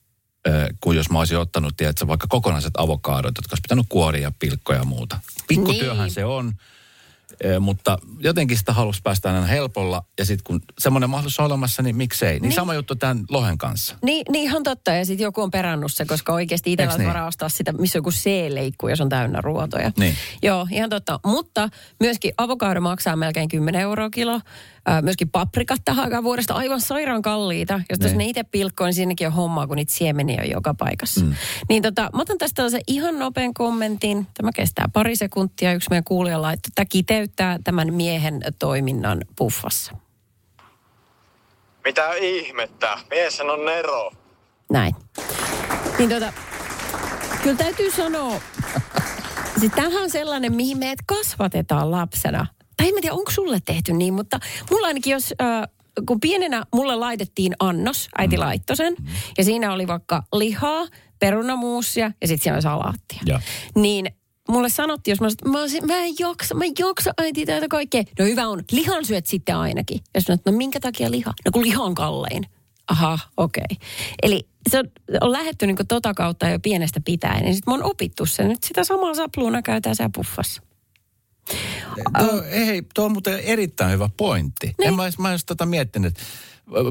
ö, 0.47 0.73
kuin 0.81 0.97
jos 0.97 1.09
mä 1.09 1.19
olisin 1.19 1.37
ottanut, 1.37 1.77
tiedätkö, 1.77 2.07
vaikka 2.07 2.27
kokonaiset 2.29 2.73
avokaadot, 2.77 3.37
jotka 3.37 3.53
olisi 3.53 3.61
pitänyt 3.61 3.85
kuoria 3.89 4.21
ja 4.21 4.31
pilkkoja 4.39 4.79
ja 4.79 4.85
muuta. 4.85 5.19
Pikkutyöhän 5.47 6.03
Niin. 6.03 6.13
se 6.13 6.25
on, 6.25 6.53
ö, 7.45 7.59
mutta 7.59 7.97
jotenkin 8.19 8.57
sitä 8.57 8.73
halusi 8.73 9.01
päästä 9.03 9.29
aina 9.33 9.45
helpolla. 9.45 10.03
Ja 10.19 10.25
sitten 10.25 10.43
kun 10.43 10.61
semmoinen 10.79 11.09
mahdollisuus 11.09 11.39
on 11.39 11.45
olemassa, 11.45 11.83
niin 11.83 11.95
miksei. 11.95 12.33
Niin, 12.33 12.41
Niin. 12.41 12.51
sama 12.51 12.73
juttu 12.73 12.95
tämän 12.95 13.23
lohen 13.29 13.57
kanssa. 13.57 13.95
Niin, 14.03 14.25
niin 14.31 14.43
ihan 14.43 14.63
totta. 14.63 14.91
Ja 14.91 15.05
sitten 15.05 15.23
joku 15.23 15.41
on 15.41 15.51
perannut 15.51 15.91
se, 15.93 16.05
koska 16.05 16.33
oikeasti 16.33 16.71
itsellä 16.73 16.97
niin? 16.97 17.07
varaa 17.07 17.27
ostaa 17.27 17.49
sitä, 17.49 17.73
missä 17.73 17.97
joku 17.97 18.11
C-leikku, 18.11 18.87
jos 18.87 19.01
on 19.01 19.09
täynnä 19.09 19.41
ruotoja. 19.41 19.91
Niin. 19.97 20.15
Joo, 20.43 20.67
ihan 20.71 20.89
totta. 20.89 21.19
Mutta 21.25 21.69
myöskin 21.99 22.33
avokado 22.37 22.81
maksaa 22.81 23.15
melkein 23.15 23.49
10 23.49 23.81
euroa 23.81 24.09
kilo. 24.09 24.41
Myöskin 25.01 25.29
paprikat 25.29 25.81
tähän 25.85 26.03
aikaan 26.05 26.23
vuodesta 26.23 26.53
aivan 26.53 26.81
sairaan 26.81 27.21
kalliita. 27.21 27.73
Jos 27.89 27.99
Niin. 27.99 28.09
jos 28.09 28.17
ne 28.17 28.25
itse 28.25 28.43
pilkkoin, 28.43 28.87
niin 28.87 28.93
siinäkin 28.95 29.27
on 29.27 29.33
hommaa, 29.33 29.67
kun 29.67 29.75
niitä 29.75 29.93
siemeniä 29.93 30.41
on 30.41 30.49
joka 30.49 30.73
paikassa. 30.73 31.21
Mm. 31.21 31.35
Niin 31.69 31.83
tota, 31.83 32.01
mä 32.01 32.21
otan 32.21 32.37
tästä 32.37 32.55
tällaisen 32.55 32.81
ihan 32.87 33.19
nopean 33.19 33.53
kommentin. 33.53 34.27
Tämä 34.33 34.51
kestää 34.55 34.89
pari 34.93 35.15
sekuntia. 35.15 35.73
Yksi 35.73 35.89
meidän 35.89 36.03
kuulija 36.03 36.41
laittoi, 36.41 36.71
tämä 36.75 36.85
kiteyttää 36.85 37.59
tämän 37.63 37.93
miehen 37.93 38.41
toiminnan 38.59 39.21
puffassa. 39.35 39.91
Mitä 41.83 42.13
ihmettä? 42.13 42.97
Mieshän 43.09 43.49
on 43.49 43.65
Nero. 43.65 44.11
Näin. 44.71 44.95
Niin 45.97 46.09
tota, 46.09 46.33
kyllä 47.43 47.57
täytyy 47.57 47.91
sanoa, 47.91 48.41
siis 49.59 49.71
tämähän 49.75 50.03
on 50.03 50.09
sellainen, 50.09 50.53
mihin 50.53 50.77
meidät 50.77 50.99
kasvatetaan 51.05 51.91
lapsena. 51.91 52.47
Tai 52.81 52.87
en 52.87 52.93
mä 52.93 53.01
tiedä, 53.01 53.15
onko 53.15 53.31
sulle 53.31 53.59
tehty 53.65 53.93
niin, 53.93 54.13
mutta 54.13 54.39
mulla 54.71 54.87
ainakin 54.87 55.11
jos, 55.11 55.33
äh, 55.41 55.67
kun 56.05 56.19
pienenä 56.19 56.63
mulle 56.73 56.95
laitettiin 56.95 57.53
annos, 57.59 58.09
äiti 58.17 58.37
laittoi 58.37 58.77
sen, 58.77 58.95
ja 59.37 59.43
siinä 59.43 59.73
oli 59.73 59.87
vaikka 59.87 60.23
lihaa, 60.33 60.87
perunamuusia 61.19 62.11
ja 62.21 62.27
sitten 62.27 62.43
siinä 62.43 62.55
oli 62.55 62.61
salaattia. 62.61 63.19
Joo. 63.25 63.39
Niin 63.75 64.05
mulle 64.49 64.69
sanottiin, 64.69 65.11
jos 65.11 65.21
mä 65.21 65.29
sanoin, 65.29 65.51
mä, 65.51 65.61
olisin, 65.61 65.87
mä 65.87 65.97
en 65.97 66.13
jaksa, 66.19 66.55
mä 66.55 66.63
en 66.63 66.71
jaksa 66.79 67.11
äiti 67.17 67.45
tätä 67.45 67.67
kaikkea. 67.67 68.03
No 68.19 68.25
hyvä 68.25 68.47
on, 68.47 68.63
lihan 68.71 69.05
syöt 69.05 69.25
sitten 69.25 69.55
ainakin. 69.55 69.99
Ja 70.13 70.21
sanoin, 70.21 70.39
että 70.39 70.51
no 70.51 70.57
minkä 70.57 70.79
takia 70.79 71.11
liha? 71.11 71.33
No 71.45 71.51
kun 71.51 71.63
liha 71.63 71.83
on 71.83 71.95
kallein. 71.95 72.43
Aha, 72.87 73.19
okei. 73.37 73.63
Okay. 73.71 73.87
Eli 74.23 74.47
se 74.69 74.79
on, 74.79 74.85
on 75.21 75.31
lähetty 75.31 75.67
niin 75.67 75.77
tota 75.87 76.13
kautta 76.13 76.49
jo 76.49 76.59
pienestä 76.59 77.01
pitäen. 77.05 77.47
Ja 77.47 77.53
sitten 77.53 77.71
mä 77.71 77.75
oon 77.75 77.91
opittu 77.91 78.25
sen. 78.25 78.47
Nyt 78.47 78.63
sitä 78.63 78.83
samaa 78.83 79.13
sapluuna 79.13 79.61
käytetään 79.61 79.95
siellä 79.95 80.11
puffassa. 80.15 80.61
Tuo, 82.19 82.43
ei, 82.49 82.81
tuo 82.93 83.05
on 83.05 83.11
muuten 83.11 83.39
erittäin 83.39 83.91
hyvä 83.91 84.09
pointti. 84.17 84.67
Niin. 84.77 84.87
En 84.87 84.93
mä, 84.93 85.03
edes- 85.03 85.17
mä 85.19 85.29
edes 85.29 85.45
tota 85.45 85.65
miettinyt. 85.65 86.15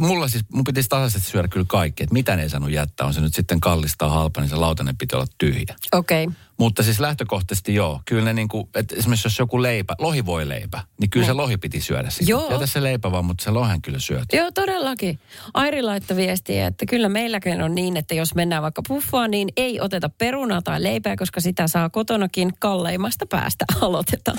Mulla 0.00 0.28
siis, 0.28 0.44
mun 0.52 0.64
pitäisi 0.64 0.88
tasaisesti 0.88 1.30
syödä 1.30 1.48
kyllä 1.48 1.66
kaikki, 1.68 2.02
että 2.02 2.12
mitä 2.12 2.36
ne 2.36 2.42
ei 2.42 2.48
saanut 2.48 2.70
jättää. 2.70 3.06
On 3.06 3.14
se 3.14 3.20
nyt 3.20 3.34
sitten 3.34 3.60
kallista 3.60 4.08
halpa, 4.08 4.40
niin 4.40 4.48
se 4.50 4.56
lautanen 4.56 4.96
pitää 4.96 5.18
olla 5.18 5.26
tyhjä. 5.38 5.76
Okei. 5.92 6.24
Okay. 6.24 6.34
Mutta 6.60 6.82
siis 6.82 7.00
lähtökohtaisesti 7.00 7.74
joo. 7.74 8.00
Kyllä 8.04 8.24
ne 8.24 8.32
niinku, 8.32 8.68
että 8.74 8.96
esimerkiksi 8.96 9.26
jos 9.26 9.38
joku 9.38 9.62
leipä, 9.62 9.94
lohi 9.98 10.26
voi 10.26 10.48
leipä, 10.48 10.80
niin 11.00 11.10
kyllä 11.10 11.26
se 11.26 11.32
lohi 11.32 11.56
piti 11.56 11.80
syödä 11.80 12.10
sitten. 12.10 12.28
Joo. 12.28 12.52
Jätä 12.52 12.66
se 12.66 12.82
leipä 12.82 13.12
vaan, 13.12 13.24
mutta 13.24 13.44
se 13.44 13.50
lohen 13.50 13.82
kyllä 13.82 13.98
syöt. 13.98 14.24
Joo, 14.32 14.50
todellakin. 14.50 15.18
Airi 15.54 15.82
laittoi 15.82 16.16
viestiä, 16.16 16.66
että 16.66 16.86
kyllä 16.86 17.08
meilläkin 17.08 17.62
on 17.62 17.74
niin, 17.74 17.96
että 17.96 18.14
jos 18.14 18.34
mennään 18.34 18.62
vaikka 18.62 18.82
puffaan, 18.88 19.30
niin 19.30 19.48
ei 19.56 19.80
oteta 19.80 20.08
perunaa 20.08 20.62
tai 20.62 20.82
leipää, 20.82 21.16
koska 21.16 21.40
sitä 21.40 21.68
saa 21.68 21.90
kotonakin 21.90 22.52
kalleimmasta 22.58 23.26
päästä 23.26 23.64
aloitetaan. 23.80 24.38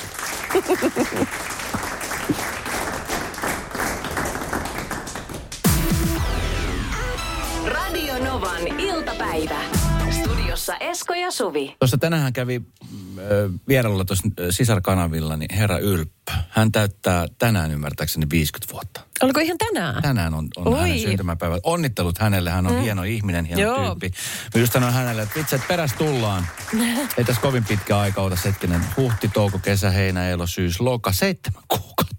Studiossa 10.72 10.92
Esko 10.92 11.14
ja 11.14 11.32
Suvi. 11.32 11.76
Tuossa 11.80 11.98
tänään 11.98 12.34
kävi 12.34 12.62
äh, 12.86 13.24
vierailulla 13.68 14.06
tuossa 14.06 14.28
äh, 14.40 14.46
sisarkanavilla, 14.50 15.38
niin 15.38 15.56
herra 15.56 15.78
Ylppö. 15.78 16.32
Hän 16.50 16.72
täyttää 16.72 17.28
tänään 17.38 17.72
ymmärtääkseni 17.72 18.26
50 18.32 18.74
vuotta. 18.74 19.02
Oliko 19.24 19.40
ihan 19.40 19.58
tänään? 19.58 20.02
Tänään 20.02 20.34
on, 20.34 20.48
on 20.56 20.80
hänen 20.80 21.00
syntymäpäivä. 21.00 21.60
Onnittelut 21.64 22.18
hänelle, 22.18 22.50
hän 22.50 22.68
on 22.68 22.74
mm. 22.74 22.82
hieno 22.82 23.04
ihminen, 23.04 23.46
hieno 23.46 23.62
Joo. 23.62 23.86
tyyppi. 23.86 24.12
Just 24.60 24.74
sanoin 24.74 24.94
hänelle, 24.94 25.22
että 25.22 25.36
vitsi, 25.36 25.56
että 25.56 25.68
peräs 25.68 25.94
tullaan. 25.94 26.48
Ei 27.18 27.24
tässä 27.24 27.42
kovin 27.42 27.66
pitkä 27.66 28.00
aika 28.00 28.22
ota 28.22 28.38
hetkinen. 28.46 28.82
Huhti, 28.98 29.28
touko, 29.28 29.60
kesä, 29.60 29.92
heinä, 29.92 30.30
elo, 30.30 30.48
syys, 30.48 30.80
loka, 30.80 31.12
seitsemän 31.12 31.64
kuukautta. 31.68 32.11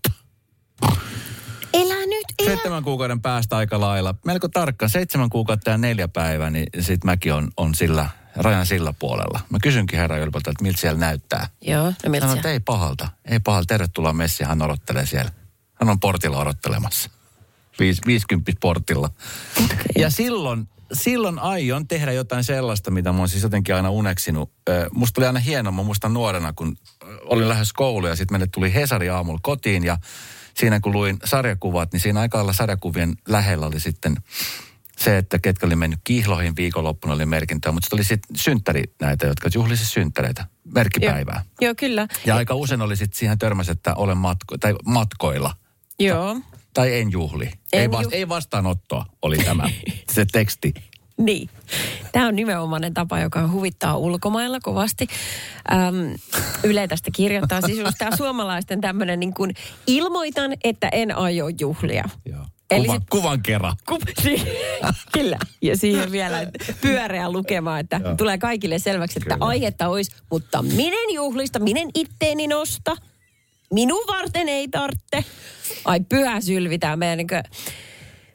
Elä. 2.42 2.50
Seitsemän 2.50 2.82
kuukauden 2.84 3.22
päästä 3.22 3.56
aika 3.56 3.80
lailla. 3.80 4.14
Melko 4.26 4.48
tarkkaan, 4.48 4.90
seitsemän 4.90 5.30
kuukautta 5.30 5.70
ja 5.70 5.78
neljä 5.78 6.08
päivää, 6.08 6.50
niin 6.50 6.66
sit 6.80 7.04
mäkin 7.04 7.34
on, 7.34 7.48
on 7.56 7.74
sillä, 7.74 8.08
rajan 8.36 8.66
sillä 8.66 8.92
puolella. 8.98 9.40
Mä 9.50 9.58
kysynkin 9.62 9.98
herra 9.98 10.18
Ylpöltä, 10.18 10.50
että 10.50 10.62
miltä 10.62 10.80
siellä 10.80 10.98
näyttää. 10.98 11.48
Joo, 11.60 11.84
no 11.84 12.10
miltä 12.10 12.32
että 12.32 12.50
ei 12.50 12.60
pahalta, 12.60 13.08
ei 13.24 13.40
pahalta. 13.40 13.66
Tervetuloa 13.66 14.12
messiin, 14.12 14.48
hän 14.48 14.62
odottelee 14.62 15.06
siellä. 15.06 15.30
Hän 15.80 15.88
on 15.90 16.00
portilla 16.00 16.38
odottelemassa. 16.38 17.10
Viis, 17.78 18.00
50 18.06 18.52
portilla. 18.60 19.10
Ja 19.98 20.10
silloin, 20.10 20.68
silloin 20.92 21.38
aion 21.38 21.88
tehdä 21.88 22.12
jotain 22.12 22.44
sellaista, 22.44 22.90
mitä 22.90 23.12
mä 23.12 23.18
oon 23.18 23.28
siis 23.28 23.42
jotenkin 23.42 23.74
aina 23.74 23.90
uneksinut. 23.90 24.52
Musta 24.92 25.20
oli 25.20 25.26
aina 25.26 25.40
hienoa, 25.40 25.72
mä 25.72 25.82
muistan 25.82 26.14
nuorena, 26.14 26.52
kun 26.52 26.76
olin 27.24 27.48
lähes 27.48 27.72
kouluun 27.72 28.10
ja 28.10 28.16
sitten 28.16 28.34
meille 28.34 28.48
tuli 28.52 28.74
Hesari 28.74 29.10
aamulla 29.10 29.40
kotiin 29.42 29.84
ja 29.84 29.98
siinä 30.54 30.80
kun 30.80 30.92
luin 30.92 31.18
sarjakuvat, 31.24 31.92
niin 31.92 32.00
siinä 32.00 32.20
aika 32.20 32.38
lailla 32.38 32.52
sarjakuvien 32.52 33.14
lähellä 33.28 33.66
oli 33.66 33.80
sitten 33.80 34.16
se, 34.98 35.18
että 35.18 35.38
ketkä 35.38 35.66
oli 35.66 35.76
mennyt 35.76 36.00
kihloihin 36.04 36.56
viikonloppuna 36.56 37.14
oli 37.14 37.26
merkintöä, 37.26 37.72
mutta 37.72 37.84
sitten 37.86 37.96
oli 37.96 38.04
sitten 38.04 38.36
synttäri 38.36 38.82
näitä, 39.00 39.26
jotka 39.26 39.50
juhlisi 39.54 39.86
synttäreitä, 39.86 40.46
merkkipäivää. 40.74 41.44
Joo, 41.60 41.68
joo, 41.68 41.74
kyllä. 41.78 42.08
Ja 42.26 42.36
aika 42.36 42.54
usein 42.54 42.80
oli 42.82 42.96
sitten 42.96 43.18
siihen 43.18 43.38
törmäs, 43.38 43.68
että 43.68 43.94
olen 43.94 44.16
matko- 44.16 44.58
tai 44.60 44.74
matkoilla. 44.86 45.56
Joo. 45.98 46.40
Tai 46.74 46.94
en 47.00 47.12
juhli. 47.12 47.44
En 47.72 47.80
ei, 47.80 47.90
vast- 47.90 48.02
ju- 48.02 48.10
ei 48.12 48.28
vastaanottoa 48.28 49.06
oli 49.22 49.36
tämä, 49.38 49.64
se 50.14 50.24
teksti. 50.32 50.74
Niin. 51.16 51.50
Tämä 52.12 52.26
on 52.26 52.36
nimenomainen 52.36 52.94
tapa, 52.94 53.20
joka 53.20 53.48
huvittaa 53.48 53.96
ulkomailla 53.96 54.60
kovasti. 54.62 55.06
Äm, 55.72 56.14
Yle 56.64 56.88
tästä 56.88 57.10
kirjoittaa 57.14 57.60
sisustaa 57.60 58.16
suomalaisten 58.16 58.80
tämmöinen 58.80 59.20
niin 59.20 59.34
kuin, 59.34 59.54
ilmoitan, 59.86 60.52
että 60.64 60.88
en 60.92 61.16
aio 61.16 61.48
juhlia. 61.60 62.04
Joo. 62.26 62.44
Eli 62.70 62.86
Kuva, 62.86 62.94
sit- 62.98 63.10
kuvan 63.10 63.42
kerran. 63.42 63.76
Ku- 63.88 63.98
niin, 64.24 64.42
Kyllä. 65.12 65.38
Ja 65.62 65.76
siihen 65.76 66.12
vielä 66.12 66.46
pyöreä 66.80 67.30
lukema, 67.32 67.78
että 67.78 68.00
Joo. 68.04 68.14
tulee 68.16 68.38
kaikille 68.38 68.78
selväksi, 68.78 69.18
että 69.18 69.34
Kyllä. 69.34 69.46
aihetta 69.46 69.88
olisi, 69.88 70.16
mutta 70.30 70.62
minen 70.62 71.14
juhlista, 71.14 71.58
minen 71.58 71.88
itteeni 71.94 72.46
nosta. 72.46 72.96
Minun 73.72 74.04
varten 74.06 74.48
ei 74.48 74.68
tarvitse. 74.68 75.24
Ai 75.84 76.00
pyhä 76.08 76.40
sylvi 76.40 76.78
tämä 76.78 76.96
meidän 76.96 77.18
niin 77.18 77.28
kuin, 77.28 77.42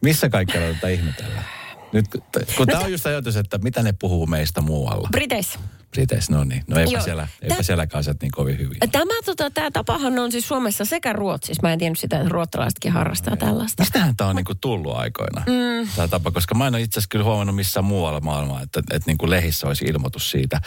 Missä 0.02 0.30
kaikkialla 0.30 0.74
tätä 0.74 0.90
ihmetellään? 0.90 1.46
Nyt, 1.92 2.08
kun, 2.08 2.22
No 2.60 2.66
tämä 2.66 2.80
on 2.80 2.92
just 2.92 3.06
ajatus, 3.06 3.36
että 3.36 3.58
mitä 3.58 3.84
ne 3.84 3.94
puhuu 4.00 4.28
meistä 4.28 4.62
muualla. 4.62 5.10
Briteissä. 5.12 5.60
Briteissä, 5.92 6.34
no 6.34 6.44
niin. 6.44 6.64
No 6.68 6.80
eipä, 6.80 6.92
Joo. 6.92 7.02
siellä, 7.02 7.28
eipä 7.42 7.56
Tä- 7.56 7.64
sielläkään 7.64 8.00
asiat 8.00 8.22
niin 8.22 8.32
kovin 8.32 8.58
hyvin. 8.58 8.78
Tämä, 8.92 9.14
tota, 9.26 9.50
tämä 9.50 9.72
tapahan 9.72 10.20
on 10.20 10.32
siis 10.32 10.48
Suomessa 10.48 10.86
sekä 10.86 11.14
Ruotsissa. 11.14 11.64
Mä 11.64 11.74
en 11.74 11.80
tiennyt 11.80 12.00
sitä, 12.00 12.18
että 12.18 12.30
ruotsalaisetkin 12.30 12.92
harrastaa 12.92 13.38
tällaista. 13.38 13.84
Mistähän 13.84 14.16
tämä 14.16 14.30
on 14.30 14.36
niinku 14.36 14.56
tullut 14.56 14.96
aikoina, 14.96 15.42
mm. 15.46 15.88
tämä 15.96 16.08
tapa? 16.08 16.32
Koska 16.32 16.56
mä 16.56 16.68
en 16.68 16.76
ole 16.76 16.82
itse 16.82 17.00
asiassa 17.00 17.08
kyllä 17.12 17.26
huomannut 17.26 17.56
missään 17.56 17.86
muualla 17.86 18.20
maailmaa, 18.20 18.62
että, 18.62 18.80
että 18.80 19.04
niinku 19.06 19.30
lehissä 19.30 19.68
olisi 19.68 19.86
ilmoitus 19.86 20.32
siitä. 20.32 20.62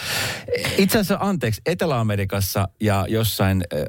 Itse 0.78 0.98
asiassa, 0.98 1.18
anteeksi, 1.20 1.60
Etelä-Amerikassa 1.66 2.68
ja 2.80 3.06
jossain, 3.08 3.64
eh, 3.72 3.84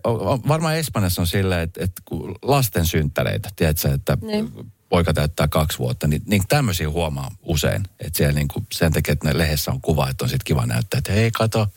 varmaan 0.48 0.76
Espanjassa 0.76 1.22
on 1.22 1.28
silleen, 1.28 1.62
että, 1.62 1.84
että 1.84 2.02
lasten 2.42 2.86
synttäreitä, 2.86 3.50
tiedätkö, 3.56 3.94
että 3.94 4.18
Niin. 4.22 4.52
Poika 4.91 5.13
täyttää 5.13 5.48
kaksi 5.48 5.79
vuotta, 5.79 6.07
niin, 6.07 6.21
niin 6.25 6.43
tämmöisiä 6.50 6.89
huomaa 6.89 7.31
usein. 7.43 7.83
Että 8.00 8.17
siellä 8.17 8.33
niinku, 8.33 8.63
sen 8.74 8.93
takia, 8.93 9.12
että 9.12 9.27
ne 9.27 9.38
lehdessä 9.38 9.71
on 9.71 9.81
kuva, 9.81 10.10
että 10.10 10.25
on 10.25 10.29
sitten 10.29 10.45
kiva 10.45 10.65
näyttää, 10.65 10.98
että 10.98 11.12
hei 11.13 11.31
kato, 11.31 11.67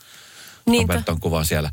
Niinpä. 0.65 0.93
Roberton 0.93 1.19
kuva 1.19 1.43
siellä. 1.43 1.71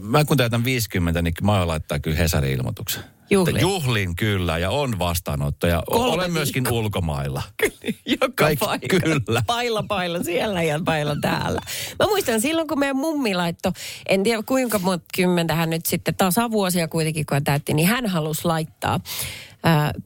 Mä 0.00 0.24
kun 0.24 0.36
täytän 0.36 0.64
50, 0.64 1.22
niin 1.22 1.34
mä 1.42 1.58
oon 1.58 1.68
laittaa 1.68 1.98
kyllä 1.98 2.16
Hesarin-ilmoituksen. 2.16 3.02
Juhlin. 3.30 3.60
Juhlin 3.60 4.16
kyllä 4.16 4.58
ja 4.58 4.70
on 4.70 4.98
vastaanotto 4.98 5.66
ja 5.66 5.82
Kolme 5.86 6.14
olen 6.14 6.32
myöskin 6.32 6.72
ulkomailla. 6.72 7.42
Joka 8.20 8.32
Kaikki- 8.36 8.64
paikka. 8.66 9.00
kyllä. 9.00 9.42
Pailla 9.46 9.82
pailla 9.88 10.22
siellä 10.22 10.62
ja 10.62 10.80
pailla 10.84 11.16
täällä. 11.20 11.60
Mä 11.98 12.06
muistan 12.06 12.40
silloin, 12.40 12.68
kun 12.68 12.78
meidän 12.78 12.96
mummi 12.96 13.34
laittoi, 13.34 13.72
en 14.08 14.22
tiedä 14.22 14.42
kuinka 14.42 14.78
monta 14.78 15.04
kymmentä 15.16 15.54
hän 15.54 15.70
nyt 15.70 15.86
sitten 15.86 16.14
tasavuosia 16.14 16.88
kuitenkin, 16.88 17.26
kun 17.26 17.34
hän 17.34 17.44
täytti, 17.44 17.74
niin 17.74 17.88
hän 17.88 18.06
halusi 18.06 18.44
laittaa 18.44 19.00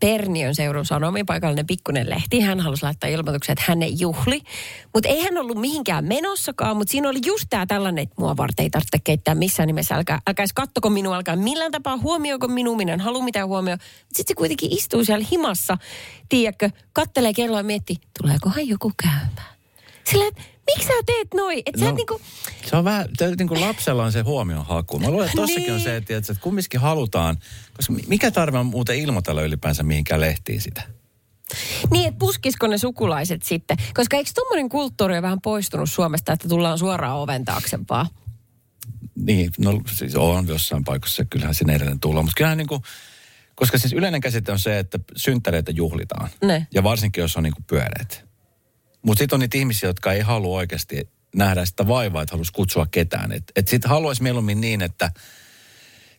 Perniön 0.00 0.54
seudun 0.54 0.86
sanomiin, 0.86 1.26
paikallinen 1.26 1.66
pikkunen 1.66 2.10
lehti. 2.10 2.40
Hän 2.40 2.60
halusi 2.60 2.82
laittaa 2.82 3.10
ilmoituksen, 3.10 3.52
että 3.52 3.64
hän 3.68 3.82
ei 3.82 3.94
juhli. 3.98 4.40
Mutta 4.94 5.08
ei 5.08 5.22
hän 5.22 5.38
ollut 5.38 5.60
mihinkään 5.60 6.04
menossakaan, 6.04 6.76
mutta 6.76 6.92
siinä 6.92 7.08
oli 7.08 7.18
just 7.26 7.46
tämä 7.50 7.66
tällainen, 7.66 8.02
että 8.02 8.14
mua 8.18 8.36
varten 8.36 8.62
ei 8.62 8.70
tarvitse 8.70 8.98
keittää 9.04 9.34
missään 9.34 9.66
nimessä. 9.66 9.94
Älkää, 9.94 10.20
älkää 10.26 10.46
kattoko 10.54 10.90
minua, 10.90 11.16
älkää 11.16 11.36
millään 11.36 11.72
tapaa 11.72 11.96
huomioiko 11.96 12.48
minua, 12.48 12.76
minä 12.76 12.92
en 12.92 13.00
halua 13.00 13.24
mitään 13.24 13.48
huomioon. 13.48 13.78
Sitten 13.98 14.24
se 14.28 14.34
kuitenkin 14.34 14.72
istuu 14.72 15.04
siellä 15.04 15.26
himassa, 15.32 15.78
tiedätkö, 16.28 16.70
kattelee 16.92 17.32
kelloa 17.32 17.60
ja 17.60 17.64
miettii, 17.64 17.96
tuleekohan 18.22 18.68
joku 18.68 18.92
käymään. 19.02 19.56
Sillä, 20.04 20.24
miksi 20.76 20.88
sä 20.88 21.02
teet 21.06 21.28
noin? 21.34 21.62
No. 21.76 21.84
sä 21.84 21.88
et 21.90 21.96
niinku, 21.96 22.20
Se 22.66 22.76
on 22.76 22.84
vähän, 22.84 23.08
te- 23.16 23.34
niin 23.36 23.48
kuin 23.48 23.60
lapsella 23.60 24.04
on 24.04 24.12
se 24.12 24.20
huomion 24.20 24.66
haku. 24.66 24.98
Mä 24.98 25.10
luulen, 25.10 25.26
että 25.26 25.36
tossakin 25.40 25.62
Niin. 25.62 25.74
on 25.74 25.80
se, 25.80 25.96
että, 25.96 26.16
että 26.16 26.34
kumminkin 26.40 26.80
halutaan, 26.80 27.36
koska 27.76 27.92
mikä 28.06 28.30
tarve 28.30 28.58
on 28.58 28.66
muuten 28.66 28.98
ilmoitella 28.98 29.42
ylipäänsä 29.42 29.82
mihinkään 29.82 30.20
lehtiin 30.20 30.60
sitä? 30.60 30.82
niin, 31.90 32.08
että 32.08 32.18
puskisko 32.18 32.66
ne 32.66 32.78
sukulaiset 32.78 33.42
sitten? 33.42 33.76
Koska 33.94 34.16
eikö 34.16 34.30
tuommoinen 34.34 34.68
kulttuuri 34.68 35.14
ole 35.14 35.22
vähän 35.22 35.40
poistunut 35.40 35.90
Suomesta, 35.90 36.32
että 36.32 36.48
tullaan 36.48 36.78
suoraan 36.78 37.16
oven 37.16 37.44
taakse 37.44 37.78
vaan? 37.90 38.06
Niin, 39.14 39.50
no 39.58 39.80
siis 39.92 40.16
on 40.16 40.48
jossain 40.48 40.84
paikassa, 40.84 41.24
kyllähän 41.24 41.54
sinne 41.54 41.74
edelleen 41.74 42.00
tullaan. 42.00 42.24
Mutta 42.24 42.36
kyllähän 42.36 42.58
niin 42.58 42.68
kuin, 42.68 42.82
Koska 43.54 43.78
siis 43.78 43.92
yleinen 43.92 44.20
käsite 44.20 44.52
on 44.52 44.58
se, 44.58 44.78
että 44.78 44.98
synttäreitä 45.16 45.70
juhlitaan. 45.70 46.28
Ne. 46.44 46.66
Ja 46.74 46.82
varsinkin, 46.82 47.22
jos 47.22 47.36
on 47.36 47.42
niinku 47.42 47.62
pyöreät. 47.66 48.24
Mutta 49.02 49.18
sitten 49.18 49.36
on 49.36 49.40
niitä 49.40 49.58
ihmisiä, 49.58 49.88
jotka 49.88 50.12
ei 50.12 50.20
halua 50.20 50.56
oikeasti 50.56 51.08
nähdä 51.36 51.64
sitä 51.64 51.88
vaivaa, 51.88 52.22
että 52.22 52.32
haluaisi 52.32 52.52
kutsua 52.52 52.86
ketään. 52.90 53.32
Että 53.32 53.52
et 53.56 53.68
sitten 53.68 53.90
haluaisi 53.90 54.22
mieluummin 54.22 54.60
niin, 54.60 54.82
että 54.82 55.10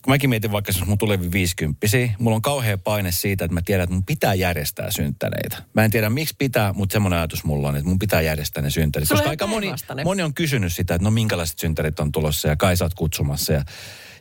kun 0.02 0.14
mäkin 0.14 0.30
mietin 0.30 0.52
vaikka, 0.52 0.70
jos 0.70 0.86
mun 0.86 0.98
tulee 0.98 1.32
50 1.32 1.88
mulla 2.20 2.36
on 2.36 2.42
kauhea 2.42 2.78
paine 2.78 3.12
siitä, 3.12 3.46
että 3.46 3.54
mä 3.54 3.62
tiedän, 3.62 3.84
että 3.84 3.94
mun 3.94 4.06
pitää 4.06 4.34
järjestää 4.34 4.92
synttäreitä. 4.92 5.58
Mä 5.74 5.86
en 5.86 5.92
tiedä, 5.92 6.10
miksi 6.10 6.36
pitää, 6.38 6.74
mutta 6.74 6.94
semmoinen 6.94 7.20
ajatus 7.20 7.44
mulla 7.44 7.70
on, 7.70 7.76
että 7.76 7.90
mun 7.90 8.00
pitää 8.00 8.22
järjestää 8.22 8.64
ne 8.64 8.70
synttärit. 8.70 9.08
Sulla 9.08 9.22
Koska 9.22 9.30
aika 9.30 9.48
moni, 9.48 9.72
moni 10.06 10.24
on 10.24 10.34
kysynyt 10.34 10.74
sitä, 10.74 10.96
että 10.96 11.04
no 11.04 11.12
minkälaiset 11.12 11.60
synttärit 11.60 12.00
on 12.00 12.12
tulossa 12.12 12.48
ja 12.48 12.56
kai 12.56 12.78
sä 12.78 12.86
oot 12.86 12.94
kutsumassa. 12.94 13.54
Ja, 13.54 13.64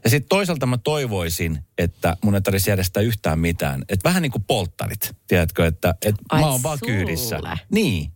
ja 0.04 0.10
sitten 0.10 0.28
toisaalta 0.28 0.66
mä 0.66 0.78
toivoisin, 0.78 1.58
että 1.78 2.16
mun 2.24 2.34
ei 2.34 2.40
tarvitsisi 2.40 2.70
järjestää 2.70 3.02
yhtään 3.02 3.38
mitään. 3.38 3.82
Että 3.88 4.08
vähän 4.08 4.22
niin 4.22 4.32
kuin 4.32 4.44
polttarit, 4.44 5.16
tiedätkö, 5.28 5.66
että, 5.66 5.94
että 6.02 6.22
Ai 6.28 6.40
mä 6.40 6.50
oon 6.50 6.62
vaan 6.62 6.78
kyydissä. 6.86 7.40
Niin. 7.70 8.12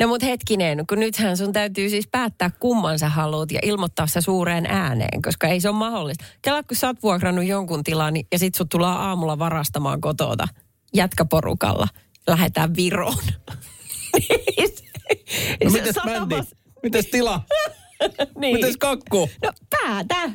No 0.00 0.08
mut 0.08 0.22
hetkinen, 0.22 0.84
kun 0.88 0.98
nythän 1.00 1.36
sun 1.36 1.52
täytyy 1.52 1.88
siis 1.90 2.08
päättää 2.12 2.50
kumman 2.60 2.98
sä 2.98 3.08
haluat 3.08 3.50
ja 3.52 3.58
ilmoittaa 3.62 4.06
se 4.06 4.20
suureen 4.20 4.66
ääneen, 4.66 5.22
koska 5.22 5.46
ei 5.48 5.60
se 5.60 5.68
ole 5.68 5.76
mahdollista. 5.76 6.24
Kela, 6.42 6.62
kun 6.62 6.76
sä 6.76 6.86
oot 6.86 7.02
vuokrannut 7.02 7.44
jonkun 7.44 7.84
tilan 7.84 8.12
niin- 8.14 8.26
ja 8.32 8.38
sit 8.38 8.54
sut 8.54 8.68
tullaan 8.68 9.00
aamulla 9.00 9.38
varastamaan 9.38 10.00
kotota 10.00 10.48
jätkäporukalla. 10.94 11.88
Lähetään 12.26 12.76
Viroon. 12.76 13.14
No 15.64 15.70
satama- 15.70 16.26
bändi? 16.26 16.34
Mites 16.82 17.06
tila? 17.06 17.42
Niin. 18.38 18.56
Mites 18.56 18.76
kakku? 18.76 19.30
No 19.42 19.52
päätä. 19.70 20.14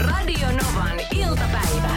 Radio 0.00 0.46
Novan 0.48 1.00
iltapäivä. 1.16 1.96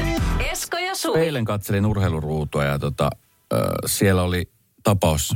Esko 0.51 0.77
ja 0.77 0.95
Suvi. 0.95 1.19
Eilen 1.19 1.45
katselin 1.45 1.85
urheiluruutua 1.85 2.63
ja 2.65 2.79
tota, 2.79 3.09
äh, 3.53 3.59
siellä 3.85 4.23
oli 4.23 4.51
tapaus, 4.83 5.35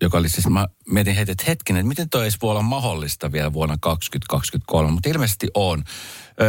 joka 0.00 0.18
oli 0.18 0.28
siis, 0.28 0.48
mä 0.48 0.66
mietin 0.86 1.14
heti, 1.14 1.32
että 1.32 1.44
hetkinen, 1.46 1.80
että 1.80 1.88
miten 1.88 2.10
toi 2.10 2.22
edes 2.22 2.42
voi 2.42 2.50
olla 2.50 2.62
mahdollista 2.62 3.32
vielä 3.32 3.52
vuonna 3.52 3.76
2023, 3.80 4.90
mutta 4.90 5.08
ilmeisesti 5.08 5.48
on. 5.54 5.84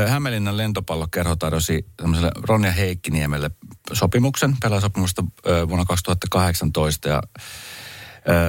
Hämeenlinnan 0.07 0.57
lentopallokerho 0.57 1.35
tarjosi 1.35 1.85
tämmöiselle 1.97 2.31
Ronja 2.41 2.71
Heikkiniemelle 2.71 3.51
sopimuksen, 3.93 4.55
pelaasopimusta 4.61 5.23
äh, 5.47 5.67
vuonna 5.67 5.85
2018 5.85 7.09
ja 7.09 7.23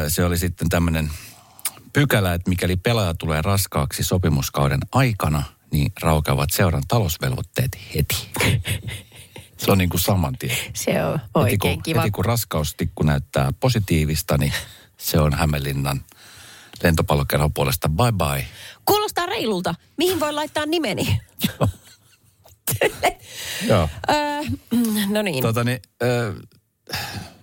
se 0.08 0.24
oli 0.24 0.38
sitten 0.38 0.68
tämmöinen 0.68 1.10
pykälä, 1.94 2.34
että 2.34 2.50
mikäli 2.50 2.76
pelaaja 2.76 3.14
tulee 3.14 3.42
raskaaksi 3.42 4.02
sopimuskauden 4.02 4.80
aikana, 4.92 5.42
niin 5.72 5.92
raukeavat 6.02 6.50
seuran 6.50 6.82
talousvelvoitteet 6.88 7.78
heti. 7.94 8.28
Se 9.64 9.70
on 9.72 9.78
niin 9.78 9.90
kuin 9.90 10.00
saman 10.00 10.36
tien. 10.38 10.56
Se 10.74 11.04
on 11.04 11.12
Heti 11.12 11.30
oikein 11.34 11.58
kun, 11.58 11.82
kiva. 11.82 12.00
heti 12.00 12.10
kun 12.10 12.24
raskaustikku 12.24 13.02
näyttää 13.02 13.52
positiivista, 13.60 14.38
niin 14.38 14.52
se 14.96 15.20
on 15.20 15.34
Hämeenlinnan 15.34 16.04
lentopallokerhon 16.82 17.52
puolesta 17.52 17.88
bye 17.88 18.12
bye. 18.12 18.46
Kuulostaa 18.84 19.26
reilulta. 19.26 19.74
Mihin 19.96 20.20
voi 20.20 20.32
laittaa 20.32 20.66
nimeni? 20.66 21.20
Joo. 23.68 23.88
Öö, 24.10 24.42
no 25.14 25.22
niin. 25.22 25.42
Tota 25.42 25.64
niin, 25.64 25.80
ö, 26.02 26.34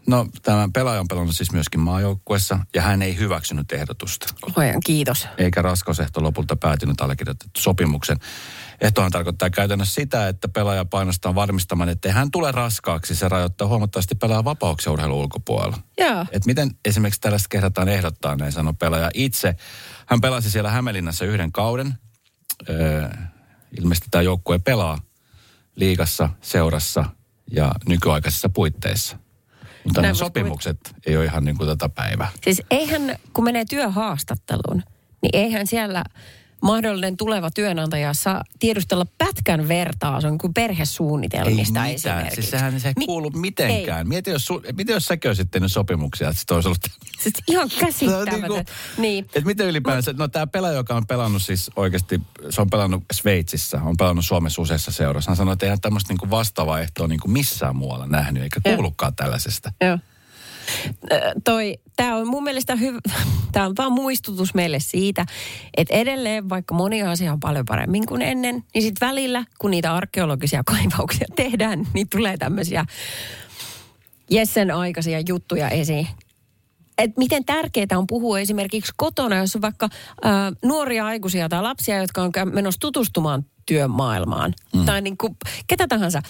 no 0.08 0.28
tämä 0.42 0.70
pelaaja 0.74 1.00
on 1.00 1.08
pelannut 1.08 1.36
siis 1.36 1.52
myöskin 1.52 1.80
maajoukkuessa 1.80 2.60
ja 2.76 2.82
hän 2.82 3.02
ei 3.02 3.18
hyväksynyt 3.18 3.72
ehdotusta. 3.72 4.26
Luojan 4.56 4.82
kiitos. 4.86 5.28
Eikä 5.38 5.62
raskausehto 5.62 6.24
lopulta 6.24 6.56
päätynyt 6.56 7.02
allekirjoitettu 7.02 7.62
sopimuksen. 7.62 8.18
Ehtohan 8.82 9.12
tarkoittaa 9.12 9.50
käytännössä 9.50 9.94
sitä, 9.94 10.28
että 10.28 10.48
pelaaja 10.48 10.86
painostaa 10.86 11.36
varmistamaan, 11.36 11.90
että 11.90 12.14
hän 12.14 12.32
tule 12.32 12.52
raskaaksi. 12.52 13.16
Se 13.16 13.30
rajoittaa 13.30 13.68
huomattavasti 13.68 14.16
pelaajan 14.16 14.46
vapauksia 14.46 14.92
urheilun 14.92 15.18
ulkopuolella. 15.18 15.78
Joo. 15.98 16.26
Et 16.32 16.46
miten 16.46 16.72
esimerkiksi 16.86 17.22
tällaista 17.22 17.50
kehdataan 17.50 17.90
ehdottaa, 17.90 18.36
näin 18.36 18.52
sanoi 18.52 18.74
pelaaja 18.74 19.12
itse. 19.14 19.56
Hän 20.06 20.22
pelasi 20.22 20.52
siellä 20.52 20.72
Hämeenlinnassa 20.72 21.26
yhden 21.26 21.52
kauden. 21.52 21.94
Öö, 22.70 23.10
ilmeisesti 23.80 24.08
tämä 24.12 24.22
joukkue 24.22 24.60
pelaa 24.60 24.98
liigassa, 25.76 26.30
seurassa 26.42 27.06
ja 27.52 27.72
nykyaikaisissa 27.90 28.50
puitteissa. 28.50 29.18
Mutta 29.84 30.02
vois 30.02 30.20
sopimukset 30.20 30.78
ei 31.06 31.18
ole 31.18 31.26
ihan 31.26 31.46
niin 31.46 31.58
kuin 31.58 31.70
tätä 31.70 31.90
päivää. 31.90 32.30
Siis 32.44 32.62
eihän, 32.72 33.16
kun 33.34 33.44
menee 33.44 33.66
työhaastatteluun, 33.70 34.84
niin 35.22 35.30
eihän 35.34 35.68
siellä 35.68 36.04
mahdollinen 36.62 37.18
tuleva 37.18 37.52
työnantaja 37.52 38.14
saa 38.14 38.44
tiedustella 38.60 39.06
pätkän 39.18 39.68
vertaa 39.68 40.22
sun 40.22 40.38
kuin 40.38 40.54
perhesuunnitelmista 40.54 41.86
ei 41.86 41.94
mitään. 41.94 42.18
esimerkiksi. 42.20 42.36
Siis 42.42 42.52
sehän 42.52 42.80
se 42.80 42.88
ei 42.88 42.94
Mi- 42.98 43.06
kuulu 43.06 43.30
mitenkään. 43.30 44.08
Mieti 44.08 44.30
jos, 44.32 44.46
su, 44.46 44.62
miten 44.78 44.94
jos 44.94 45.06
säkin 45.06 45.30
olisit 45.30 45.52
tehnyt 45.52 45.72
sopimuksia, 45.72 46.30
että 46.30 46.40
sit 46.40 46.52
olisi 46.52 46.68
ollut... 46.68 46.82
Siis 47.20 47.34
ihan 47.48 47.70
Se 47.70 47.76
on 47.76 47.86
käsittämätön. 47.86 48.42
niinku- 48.42 48.72
niin. 48.98 49.28
Et 49.36 49.46
miten 49.46 49.68
ylipäänsä, 49.68 50.14
no 50.14 50.28
tämä 50.28 50.48
pelaaja, 50.48 50.76
joka 50.76 50.96
on 50.96 51.08
pelannut 51.08 51.42
siis 51.42 51.72
oikeasti, 51.76 52.22
se 52.50 52.62
on 52.62 52.70
pelannut 52.70 53.04
Sveitsissä, 53.14 53.82
on 53.84 53.98
pelannut 53.98 54.26
Suomessa 54.26 54.62
useassa 54.62 54.92
seurassa. 54.92 55.32
Hän 55.32 55.38
sanoi, 55.38 55.54
että 55.54 55.66
eihän 55.66 55.82
tämmöistä 55.82 56.14
niinku 56.14 56.30
vastaavaa 56.30 56.80
ehtoa 56.80 57.08
niinku 57.08 57.28
missään 57.28 57.76
muualla 57.76 58.08
nähnyt, 58.08 58.44
eikä 58.44 58.60
kuulukaan 58.64 59.16
tällaisesta. 59.16 59.72
Joo. 59.82 59.98
Toi, 61.44 61.78
tämä 61.96 62.16
on 62.16 62.28
mun 62.28 62.44
mielestä 62.44 62.76
hyvä, 62.76 63.00
tämä 63.52 63.66
on 63.66 63.74
vaan 63.78 63.92
muistutus 63.92 64.54
meille 64.54 64.80
siitä, 64.80 65.26
että 65.78 65.94
edelleen 65.94 66.50
vaikka 66.50 66.74
moni 66.74 67.04
asia 67.04 67.34
on 67.34 67.40
paljon 67.40 67.66
paremmin 67.66 68.06
kuin 68.06 68.22
ennen, 68.22 68.64
niin 68.74 68.82
sitten 68.82 69.08
välillä, 69.08 69.46
kun 69.60 69.72
niitä 69.72 69.96
arkeologisia 69.96 70.64
kaivauksia 70.72 71.28
tehdään, 71.36 71.88
niin 71.94 72.10
tulee 72.10 72.38
tämmöisiä 72.38 72.86
Jessen 74.30 74.72
aikaisia 74.72 75.22
juttuja 75.28 75.70
esiin. 75.70 76.08
Et 76.98 77.18
miten 77.18 77.46
tärkeää 77.46 77.98
on 77.98 78.08
puhua 78.08 78.40
esimerkiksi 78.40 78.92
kotona, 78.98 79.36
jos 79.36 79.56
on 79.56 79.62
vaikka 79.62 79.90
ää, 80.24 80.52
nuoria 80.64 81.06
aikuisia 81.06 81.50
tai 81.50 81.62
lapsia, 81.62 82.02
jotka 82.02 82.22
on 82.22 82.32
menossa 82.52 82.80
tutustumaan 82.80 83.46
työmaailmaan. 83.66 84.54
Mm. 84.74 84.86
Tai 84.86 85.02
niin 85.02 85.18
kuin, 85.18 85.36
ketä 85.68 85.88
tahansa. 85.88 86.22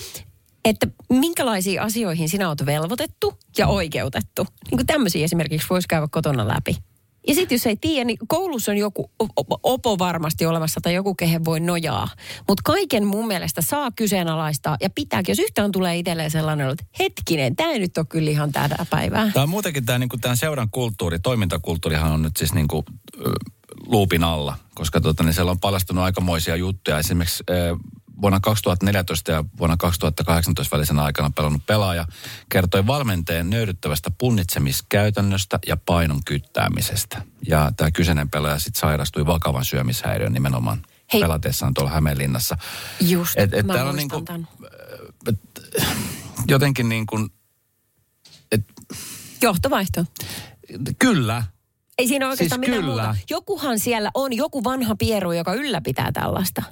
Että 0.65 0.87
minkälaisiin 1.09 1.81
asioihin 1.81 2.29
sinä 2.29 2.47
olet 2.47 2.65
velvoitettu 2.65 3.33
ja 3.57 3.67
oikeutettu. 3.67 4.43
Niin 4.43 4.77
kuin 4.77 4.87
tämmöisiä 4.87 5.25
esimerkiksi 5.25 5.67
voisi 5.69 5.87
käydä 5.87 6.07
kotona 6.11 6.47
läpi. 6.47 6.77
Ja 7.27 7.35
sitten 7.35 7.55
jos 7.55 7.65
ei 7.65 7.75
tiedä, 7.75 8.05
niin 8.05 8.17
koulussa 8.27 8.71
on 8.71 8.77
joku 8.77 9.11
opo 9.63 9.99
varmasti 9.99 10.45
olemassa 10.45 10.81
tai 10.81 10.93
joku, 10.93 11.15
kehen 11.15 11.45
voi 11.45 11.59
nojaa. 11.59 12.07
Mutta 12.47 12.61
kaiken 12.63 13.07
mun 13.07 13.27
mielestä 13.27 13.61
saa 13.61 13.91
kyseenalaistaa 13.91 14.77
ja 14.81 14.89
pitääkin, 14.89 15.31
jos 15.31 15.39
yhtään 15.39 15.71
tulee 15.71 15.97
itselleen 15.97 16.31
sellainen, 16.31 16.69
että 16.69 16.85
hetkinen, 16.99 17.55
tämä 17.55 17.77
nyt 17.77 17.97
ole 17.97 18.05
kyllä 18.09 18.31
ihan 18.31 18.51
tätä 18.51 18.85
päivää. 18.89 19.31
Tämä 19.33 19.43
on 19.43 19.49
muutenkin 19.49 19.85
tämä 19.85 19.99
niinku, 19.99 20.17
seuran 20.33 20.69
kulttuuri, 20.71 21.19
toimintakulttuurihan 21.19 22.11
on 22.11 22.21
nyt 22.21 22.37
siis 22.37 22.53
niinku, 22.53 22.85
luupin 23.85 24.23
alla, 24.23 24.57
koska 24.75 25.01
tota, 25.01 25.23
niin 25.23 25.33
siellä 25.33 25.51
on 25.51 25.59
paljastunut 25.59 26.03
aikamoisia 26.03 26.55
juttuja. 26.55 26.99
Esimerkiksi 26.99 27.43
vuonna 28.21 28.39
2014 28.39 29.31
ja 29.31 29.43
vuonna 29.57 29.77
2018 29.77 30.75
välisenä 30.77 31.03
aikana 31.03 31.31
pelannut 31.35 31.65
pelaaja 31.65 32.05
kertoi 32.49 32.87
valmentajan 32.87 33.49
nöyryttävästä 33.49 34.11
punnitsemiskäytännöstä 34.17 35.59
ja 35.67 35.77
painon 35.77 36.21
kyttäämisestä. 36.25 37.21
Ja 37.47 37.71
tämä 37.77 37.91
kyseinen 37.91 38.29
pelaaja 38.29 38.59
sitten 38.59 38.79
sairastui 38.79 39.25
vakavan 39.25 39.65
syömishäiriön 39.65 40.33
nimenomaan 40.33 40.81
Hei. 41.13 41.21
pelatessaan 41.21 41.73
tuolla 41.73 41.91
Hämeenlinnassa. 41.91 42.57
Just, 43.01 43.37
Et- 43.39 43.53
et 43.53 43.65
mä 43.65 43.73
täällä 43.73 43.89
on 43.89 43.95
muistan 43.95 44.23
niinku- 44.35 44.55
tämän. 45.25 45.37
Jotenkin 46.47 46.89
niin 46.89 47.05
kuin, 47.05 47.29
Johtovaihto. 49.41 50.05
kyllä, 50.99 51.43
Ei 51.97 52.07
siinä 52.07 52.29
oikeastaan 52.29 52.59
Siis 52.61 52.69
mitään 52.69 52.85
kyllä. 52.91 53.03
muuta. 53.05 53.17
Jokuhan 53.29 53.79
siellä 53.79 54.11
on, 54.13 54.33
joku 54.33 54.63
vanha 54.63 54.95
pieru, 54.95 55.31
joka 55.31 55.53
ylläpitää 55.53 56.11
tällaista. 56.11 56.63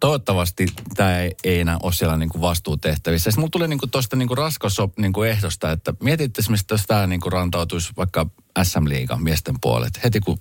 Toivottavasti 0.00 0.66
tämä 0.96 1.18
ei, 1.18 1.34
ei 1.44 1.60
enää 1.60 1.78
ole 1.82 1.92
siellä 1.92 2.16
niinku 2.16 2.40
vastuutehtävissä. 2.40 3.30
Sitten 3.30 3.40
mulla 3.40 3.50
tuli 3.50 3.68
niinku 3.68 3.86
tuosta 3.86 4.16
niinku 4.16 4.34
raskosop 4.34 4.98
niinku 4.98 5.22
ehdosta, 5.22 5.72
että 5.72 5.94
mietitte 6.02 6.40
esimerkiksi, 6.40 6.66
jos 6.70 6.82
tämä 6.86 7.06
niinku 7.06 7.30
rantautuisi 7.30 7.92
vaikka 7.96 8.26
SM-liigan 8.62 9.22
miesten 9.22 9.54
puolet. 9.60 10.04
Heti 10.04 10.20
kun 10.20 10.38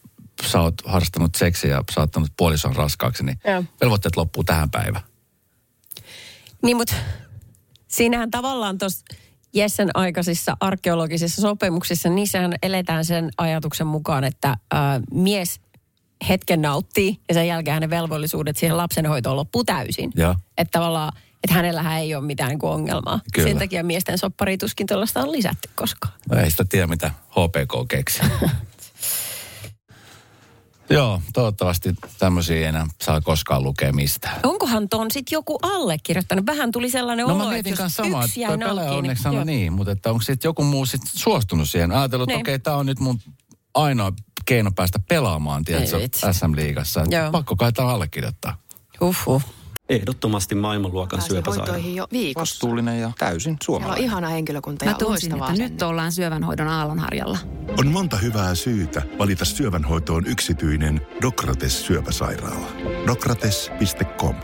sä 0.48 0.62
oot 0.62 0.76
harrastanut 0.86 1.36
seksiä 1.36 1.70
ja 1.72 1.84
saattanut 1.92 2.30
puolison 2.38 2.76
raskaaksi, 2.76 3.24
niin 3.24 3.40
Joo. 3.46 3.64
velvoitteet 3.82 4.18
loppuu 4.18 4.44
tähän 4.44 4.72
päivään. 4.72 5.04
Niin, 6.64 6.78
mutta 6.78 6.96
siinähän 7.88 8.32
tavallaan 8.32 8.78
tuossa 8.78 9.06
Jessen 9.54 9.90
aikaisissa 9.94 10.58
arkeologisissa 10.60 11.42
sopimuksissa, 11.42 12.10
niissähän 12.10 12.56
eletään 12.64 13.06
sen 13.06 13.30
ajatuksen 13.38 13.88
mukaan, 13.88 14.24
että 14.24 14.58
ää, 14.72 15.02
mies 15.14 15.60
hetken 16.30 16.62
nauttii 16.62 17.20
ja 17.28 17.34
sen 17.34 17.48
jälkeen 17.48 17.74
hänen 17.74 17.90
velvollisuudet 17.90 18.58
siihen 18.58 18.78
lapsenhoitoon 18.78 19.36
loppuu 19.36 19.64
täysin. 19.64 20.12
Joo. 20.16 20.36
Että 20.58 20.72
tavallaan, 20.80 21.14
että 21.44 21.54
hänellähän 21.54 22.00
ei 22.00 22.16
ole 22.16 22.26
mitään 22.26 22.50
niin 22.50 22.60
ongelmaa. 22.66 23.20
Kyllä. 23.34 23.48
Sen 23.48 23.60
takia 23.60 23.84
miesten 23.84 24.18
sopparituskin 24.18 24.88
tuollaista 24.88 25.22
on 25.22 25.32
lisätty 25.32 25.70
koskaan. 25.76 26.14
No 26.30 26.38
ei 26.40 26.52
sitä 26.52 26.66
tiedä, 26.70 26.88
mitä 26.88 27.12
HPK 27.30 27.88
keksi. 27.88 28.22
Joo, 30.90 31.22
toivottavasti 31.34 31.96
tämmöisiä 32.20 32.56
ei 32.56 32.64
enää 32.64 32.88
saa 33.02 33.22
koskaan 33.22 33.64
lukea 33.64 33.94
mistään. 33.94 34.40
Onkohan 34.44 34.90
ton 34.90 35.12
sit 35.12 35.32
joku 35.32 35.60
allekirjoittanut? 35.62 36.46
Vähän 36.46 36.72
tuli 36.72 36.90
sellainen 36.90 37.28
No 37.28 37.34
olo, 37.34 37.38
mä 37.38 37.44
että 37.44 37.54
mietin 37.54 37.72
jos 37.72 37.80
kanssa 37.80 38.04
samaa, 38.04 38.26
yksi 38.26 38.44
että 38.44 38.58
pelaaja 38.58 38.76
nalkkiin, 38.76 38.98
onneksi 38.98 39.24
sanoi 39.24 39.46
niin, 39.46 39.74
mutta 39.74 39.92
että 39.92 40.10
onko 40.12 40.22
sitten 40.22 40.50
joku 40.50 40.64
muu 40.64 40.86
sit 40.86 41.02
suostunut 41.06 41.70
siihen? 41.70 41.92
Ajatellut, 41.92 42.30
että 42.30 42.36
Niin. 42.36 42.44
okei, 42.44 42.60
tämä 42.60 42.76
on 42.76 42.86
nyt 42.86 43.00
mun 43.00 43.20
ainoa 43.74 44.12
keino 44.46 44.72
päästä 44.76 45.00
pelaamaan, 45.10 45.64
tiedätkö. 45.66 45.98
SM-liigassa. 46.32 47.04
Pakko 47.32 47.56
kai 47.56 47.74
tämä 47.74 47.88
allekirjoittaa. 47.90 48.58
Huhhuh. 49.02 49.44
Ehdottomasti 49.90 50.56
maailmanluokan 50.56 51.22
syöpäsairaala. 51.22 51.72
hoitoihin 51.72 51.96
jo 51.96 52.08
viikossa. 52.12 52.54
Vastuullinen 52.54 53.00
ja 53.02 53.12
täysin 53.20 53.42
Siellä 53.42 53.54
on 53.54 53.58
suomalainen. 53.66 54.04
ihana 54.04 54.28
henkilökunta 54.28 54.86
Mä 54.86 54.92
ja 54.92 54.98
tunsin, 54.98 55.32
että 55.32 55.54
nyt 55.54 55.82
ollaan 55.82 56.12
syövänhoidon 56.12 56.68
aallonharjalla. 56.68 57.38
On 57.78 57.88
monta 57.88 58.18
hyvää 58.18 58.56
syytä 58.56 59.02
valita 59.18 59.46
syövänhoitoon 59.46 60.26
yksityinen 60.28 61.08
Dokrates 61.22 61.86
syöpäsairaala. 61.86 62.68
Dokrates.com 63.08 64.36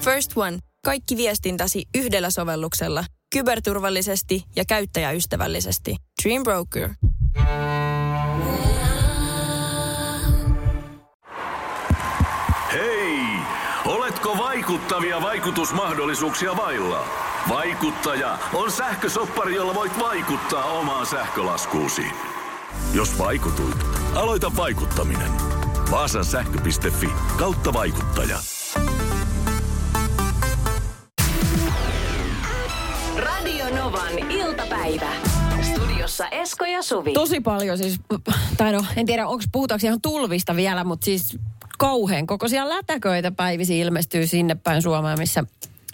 First 0.00 0.32
One. 0.36 0.58
Kaikki 0.84 1.16
viestintäsi 1.16 1.84
yhdellä 1.94 2.30
sovelluksella. 2.30 3.04
Kyberturvallisesti 3.34 4.44
ja 4.56 4.64
käyttäjäystävällisesti. 4.64 5.96
Dream 6.22 6.42
Broker. 6.42 6.90
Hei! 12.72 13.18
Oletko 13.84 14.38
vaikuttavia 14.38 15.22
vaikutusmahdollisuuksia 15.22 16.56
vailla? 16.56 17.06
Vaikuttaja 17.48 18.38
on 18.52 18.72
sähkösoppari, 18.72 19.54
jolla 19.54 19.74
voit 19.74 19.98
vaikuttaa 19.98 20.64
omaan 20.64 21.06
sähkölaskuusi. 21.06 22.04
Jos 22.92 23.18
vaikutuit, 23.18 23.84
aloita 24.14 24.52
vaikuttaminen. 24.56 25.30
Vaasan 25.90 26.24
sähkö.fi 26.24 27.08
kautta 27.38 27.72
vaikuttaja. 27.72 28.53
Iltapäivä. 34.64 35.12
Studiossa 35.62 36.28
Esko 36.28 36.64
ja 36.64 36.82
Suvi. 36.82 37.12
Tosi 37.12 37.40
paljon 37.40 37.78
siis, 37.78 38.00
tai 38.56 38.72
no 38.72 38.84
en 38.96 39.06
tiedä 39.06 39.26
onko 39.26 39.44
puhutaanko 39.52 39.86
ihan 39.86 40.00
tulvista 40.00 40.56
vielä, 40.56 40.84
mutta 40.84 41.04
siis 41.04 41.38
kauhean 41.78 42.26
kokoisia 42.26 42.68
lätäköitä 42.68 43.30
päivisi 43.32 43.78
ilmestyy 43.78 44.26
sinne 44.26 44.54
päin 44.54 44.82
Suomea, 44.82 45.16
missä 45.16 45.44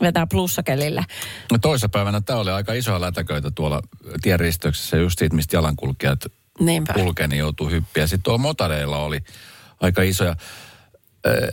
vetää 0.00 0.26
plussakelillä. 0.26 1.04
No 1.52 1.59
toissapäivänä 1.59 2.20
tämä 2.20 2.38
oli 2.38 2.50
aika 2.50 2.72
isoja 2.72 3.00
lätäköitä 3.00 3.50
tuolla 3.50 3.83
tienristeyksessä, 4.22 4.96
just 4.96 5.18
siitä, 5.18 5.37
mistä 5.37 5.56
jalankulkijat 5.56 6.24
Niinpä. 6.61 6.92
kulkee, 6.92 7.26
niin 7.26 7.38
joutuu 7.38 7.70
hyppiä. 7.70 8.06
Sitten 8.06 8.22
tuolla 8.22 8.38
motareilla 8.38 8.98
oli 8.98 9.20
aika 9.80 10.02
isoja. 10.02 10.37
Ö, 11.26 11.52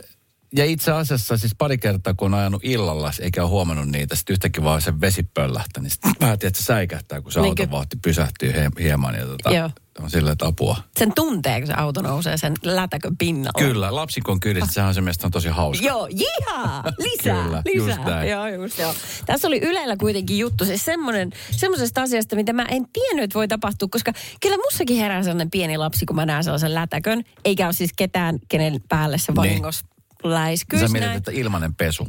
Ja 0.56 0.64
itse 0.64 0.92
asiassa 0.92 1.36
siis 1.36 1.54
pari 1.58 1.78
kertaa, 1.78 2.14
kun 2.14 2.34
on 2.34 2.40
ajanut 2.40 2.64
illalla, 2.64 3.12
eikä 3.20 3.42
ole 3.42 3.50
huomannut 3.50 3.88
niitä, 3.88 4.16
sitten 4.16 4.32
yhtäkkiä 4.32 4.64
vaan 4.64 4.80
se 4.80 5.00
vesi 5.00 5.22
pöllähtää, 5.22 5.82
niin 5.82 5.90
sitten 5.90 6.12
että 6.32 6.50
se 6.54 6.62
säikähtää, 6.64 7.20
kun 7.20 7.32
se 7.32 7.40
Niinkö? 7.40 7.62
autovauhti 7.62 7.96
pysähtyy 8.02 8.52
he, 8.52 8.70
hieman. 8.80 9.14
Ja 9.14 9.26
tota, 9.26 9.50
Joo. 9.50 9.70
on 10.00 10.28
että 10.32 10.46
apua. 10.46 10.76
Sen 10.98 11.12
tuntee, 11.14 11.60
kun 11.60 11.66
se 11.66 11.72
auto 11.72 12.02
nousee 12.02 12.36
sen 12.36 12.54
lätäkön 12.62 13.16
pinnalla. 13.16 13.68
Kyllä, 13.68 13.94
lapsikon 13.94 14.40
kyydistä, 14.40 14.72
sehän 14.72 14.88
on 14.88 14.94
se 14.94 15.00
mielestä 15.00 15.26
on 15.26 15.30
tosi 15.30 15.48
hauska. 15.48 15.86
Joo, 15.86 16.08
jihaa! 16.10 16.84
Lisää, 16.98 17.44
Kyllä, 17.44 17.62
lisää. 17.64 17.94
just 17.94 18.04
näin. 18.04 18.30
Joo, 18.30 18.46
just 18.48 18.78
joo. 18.78 18.94
Tässä 19.26 19.48
oli 19.48 19.58
Ylellä 19.58 19.96
kuitenkin 19.96 20.38
juttu, 20.38 20.64
siis 20.64 20.84
semmoinen, 20.84 21.30
semmoisesta 21.50 22.02
asiasta, 22.02 22.36
mitä 22.36 22.52
mä 22.52 22.62
en 22.62 22.86
tiennyt, 22.92 23.24
että 23.24 23.34
voi 23.34 23.48
tapahtua, 23.48 23.88
koska 23.90 24.12
kyllä 24.40 24.56
mussakin 24.56 24.96
herää 24.96 25.22
sellainen 25.22 25.50
pieni 25.50 25.76
lapsi, 25.76 26.06
kun 26.06 26.16
mä 26.16 26.26
näen 26.26 26.44
sellaisen 26.44 26.74
lätäkön, 26.74 27.22
eikä 27.44 27.66
ole 27.66 27.72
siis 27.72 27.90
ketään, 27.96 28.38
kenen 28.48 28.80
päälle 28.88 29.18
se 29.18 29.34
vahingossa 29.34 29.86
läiskyisi 30.24 30.86
Sä 30.86 30.92
mietit, 30.92 31.06
näin. 31.06 31.18
että 31.18 31.30
ilmanen 31.30 31.74
pesu. 31.74 32.08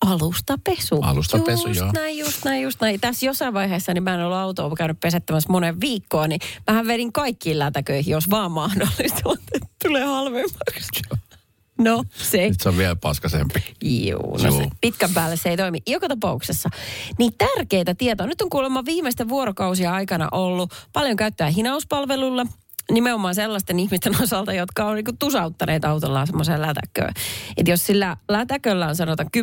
Alustapesu. 0.00 1.00
Alustapesu, 1.02 1.68
just 1.68 1.80
joo. 1.80 1.92
näin, 1.92 2.18
just 2.18 2.44
näin, 2.44 2.62
just 2.62 2.80
näin. 2.80 3.00
Tässä 3.00 3.26
jossain 3.26 3.54
vaiheessa, 3.54 3.94
niin 3.94 4.02
mä 4.02 4.14
en 4.14 4.20
ollut 4.20 4.38
autoa 4.38 4.76
käynyt 4.76 5.00
pesettämässä 5.00 5.52
monen 5.52 5.80
viikkoon, 5.80 6.28
niin 6.28 6.40
mähän 6.66 6.86
vedin 6.86 7.12
kaikkiin 7.12 7.58
lätäköihin, 7.58 8.12
jos 8.12 8.30
vaan 8.30 8.52
mahdollista, 8.52 9.20
mutta 9.24 9.58
tulee 9.84 10.04
halvemmaksi. 10.04 11.02
No, 11.78 12.04
se 12.16 12.48
Nyt 12.48 12.60
se 12.60 12.68
on 12.68 12.76
vielä 12.78 12.96
paskasempi. 12.96 13.64
Juu, 13.84 14.36
no 14.42 14.50
se, 14.52 14.68
pitkän 14.80 15.14
päälle 15.14 15.36
se 15.36 15.48
ei 15.48 15.56
toimi. 15.56 15.78
Joka 15.86 16.08
tapauksessa. 16.08 16.68
Niin 17.18 17.32
tärkeitä 17.38 17.94
tietoa. 17.94 18.26
Nyt 18.26 18.40
on 18.40 18.50
kuulemma 18.50 18.84
viimeisten 18.84 19.28
vuorokausia 19.28 19.92
aikana 19.92 20.28
ollut 20.32 20.74
paljon 20.92 21.16
käyttöä 21.16 21.46
hinauspalvelulla. 21.46 22.46
Nimenomaan 22.90 23.34
sellaisten 23.34 23.78
ihmisten 23.78 24.12
osalta, 24.22 24.52
jotka 24.52 24.84
on 24.84 24.94
niinku 24.94 25.12
tusauttaneet 25.18 25.84
autollaan 25.84 26.26
semmoiseen 26.26 26.62
lätäköön. 26.62 27.12
Että 27.56 27.70
jos 27.70 27.86
sillä 27.86 28.16
lätäköllä 28.28 28.86
on 28.86 28.96
sanotaan 28.96 29.28
10-15 29.36 29.40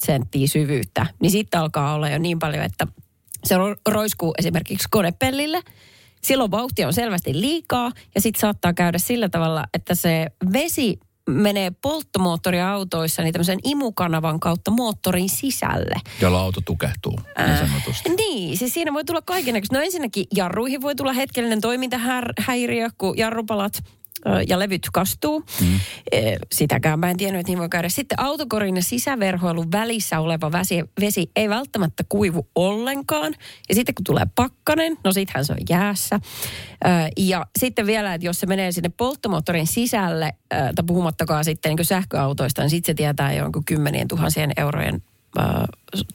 senttiä 0.00 0.46
syvyyttä, 0.46 1.06
niin 1.22 1.30
sitten 1.30 1.60
alkaa 1.60 1.94
olla 1.94 2.08
jo 2.08 2.18
niin 2.18 2.38
paljon, 2.38 2.64
että 2.64 2.86
se 3.44 3.54
ro- 3.54 3.80
roiskuu 3.88 4.34
esimerkiksi 4.38 4.88
konepellille. 4.90 5.62
Silloin 6.22 6.50
vauhtia 6.50 6.86
on 6.86 6.92
selvästi 6.92 7.40
liikaa 7.40 7.92
ja 8.14 8.20
sitten 8.20 8.40
saattaa 8.40 8.72
käydä 8.72 8.98
sillä 8.98 9.28
tavalla, 9.28 9.64
että 9.74 9.94
se 9.94 10.26
vesi 10.52 11.00
menee 11.28 11.70
polttomoottoriautoissa 11.82 13.22
niin 13.22 13.32
tämmöisen 13.32 13.58
imukanavan 13.64 14.40
kautta 14.40 14.70
moottorin 14.70 15.28
sisälle. 15.28 15.94
Jolla 16.20 16.40
auto 16.40 16.60
tukehtuu, 16.60 17.20
niin 17.46 17.68
sanotusti. 17.68 18.10
Niin, 18.16 18.58
siis 18.58 18.74
siinä 18.74 18.92
voi 18.92 19.04
tulla 19.04 19.22
kaikennäköistä. 19.22 19.76
No 19.76 19.84
ensinnäkin 19.84 20.26
jarruihin 20.34 20.82
voi 20.82 20.94
tulla 20.94 21.12
hetkellinen 21.12 21.60
toimintahäiriö, 21.60 22.88
kun 22.98 23.18
jarrupalat 23.18 23.82
ja 24.48 24.58
levyt 24.58 24.86
kastuu. 24.92 25.44
Mm. 25.60 25.80
Sitäkään 26.52 27.00
mä 27.00 27.10
en 27.10 27.16
tiennyt, 27.16 27.40
että 27.40 27.50
niin 27.50 27.58
voi 27.58 27.68
käydä. 27.68 27.88
Sitten 27.88 28.20
autokorin 28.20 28.76
ja 28.76 28.82
sisäverhoilun 28.82 29.72
välissä 29.72 30.20
oleva 30.20 30.52
vesi, 30.52 30.84
vesi 31.00 31.30
ei 31.36 31.48
välttämättä 31.48 32.04
kuivu 32.08 32.48
ollenkaan. 32.54 33.34
Ja 33.68 33.74
sitten 33.74 33.94
kun 33.94 34.04
tulee 34.04 34.26
pakkanen, 34.34 34.96
no 35.04 35.12
sittenhän 35.12 35.44
se 35.44 35.52
on 35.52 35.58
jäässä. 35.70 36.20
Ja 37.16 37.46
sitten 37.58 37.86
vielä, 37.86 38.14
että 38.14 38.26
jos 38.26 38.40
se 38.40 38.46
menee 38.46 38.72
sinne 38.72 38.88
polttomoottorin 38.88 39.66
sisälle, 39.66 40.32
tai 40.48 40.84
puhumattakaan 40.86 41.44
sitten 41.44 41.76
niin 41.76 41.84
sähköautoista, 41.84 42.62
niin 42.62 42.70
sitten 42.70 42.92
se 42.92 42.96
tietää 42.96 43.32
jonkun 43.32 43.64
kymmenien 43.64 44.08
tuhansien 44.08 44.52
eurojen 44.56 45.02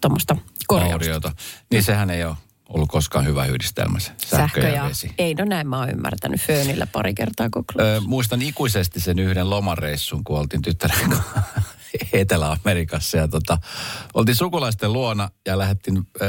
tuommoista 0.01 0.37
korjausta. 0.67 1.31
Niin 1.71 1.83
sehän 1.83 2.09
ei 2.09 2.23
ole 2.23 2.35
ollut 2.69 2.89
koskaan 2.89 3.25
hyvä 3.25 3.45
yhdistelmä 3.45 3.99
se 3.99 4.11
sähkö, 4.25 4.59
ja, 4.59 4.83
vesi. 4.87 5.13
Ei, 5.17 5.33
no 5.33 5.45
näin 5.45 5.67
mä 5.67 5.79
oon 5.79 5.89
ymmärtänyt 5.89 6.41
Föönillä 6.41 6.87
pari 6.87 7.13
kertaa 7.13 7.47
koko 7.51 7.73
Ö, 7.79 8.01
muistan 8.05 8.41
ikuisesti 8.41 8.99
sen 8.99 9.19
yhden 9.19 9.49
lomareissun, 9.49 10.23
kun 10.23 10.39
oltiin 10.39 10.61
tyttären 10.61 11.09
Etelä-Amerikassa. 12.13 13.17
Ja 13.17 13.27
tota, 13.27 13.57
oltiin 14.13 14.35
sukulaisten 14.35 14.93
luona 14.93 15.29
ja 15.45 15.57
lähdettiin 15.57 15.97
äh, 15.97 16.27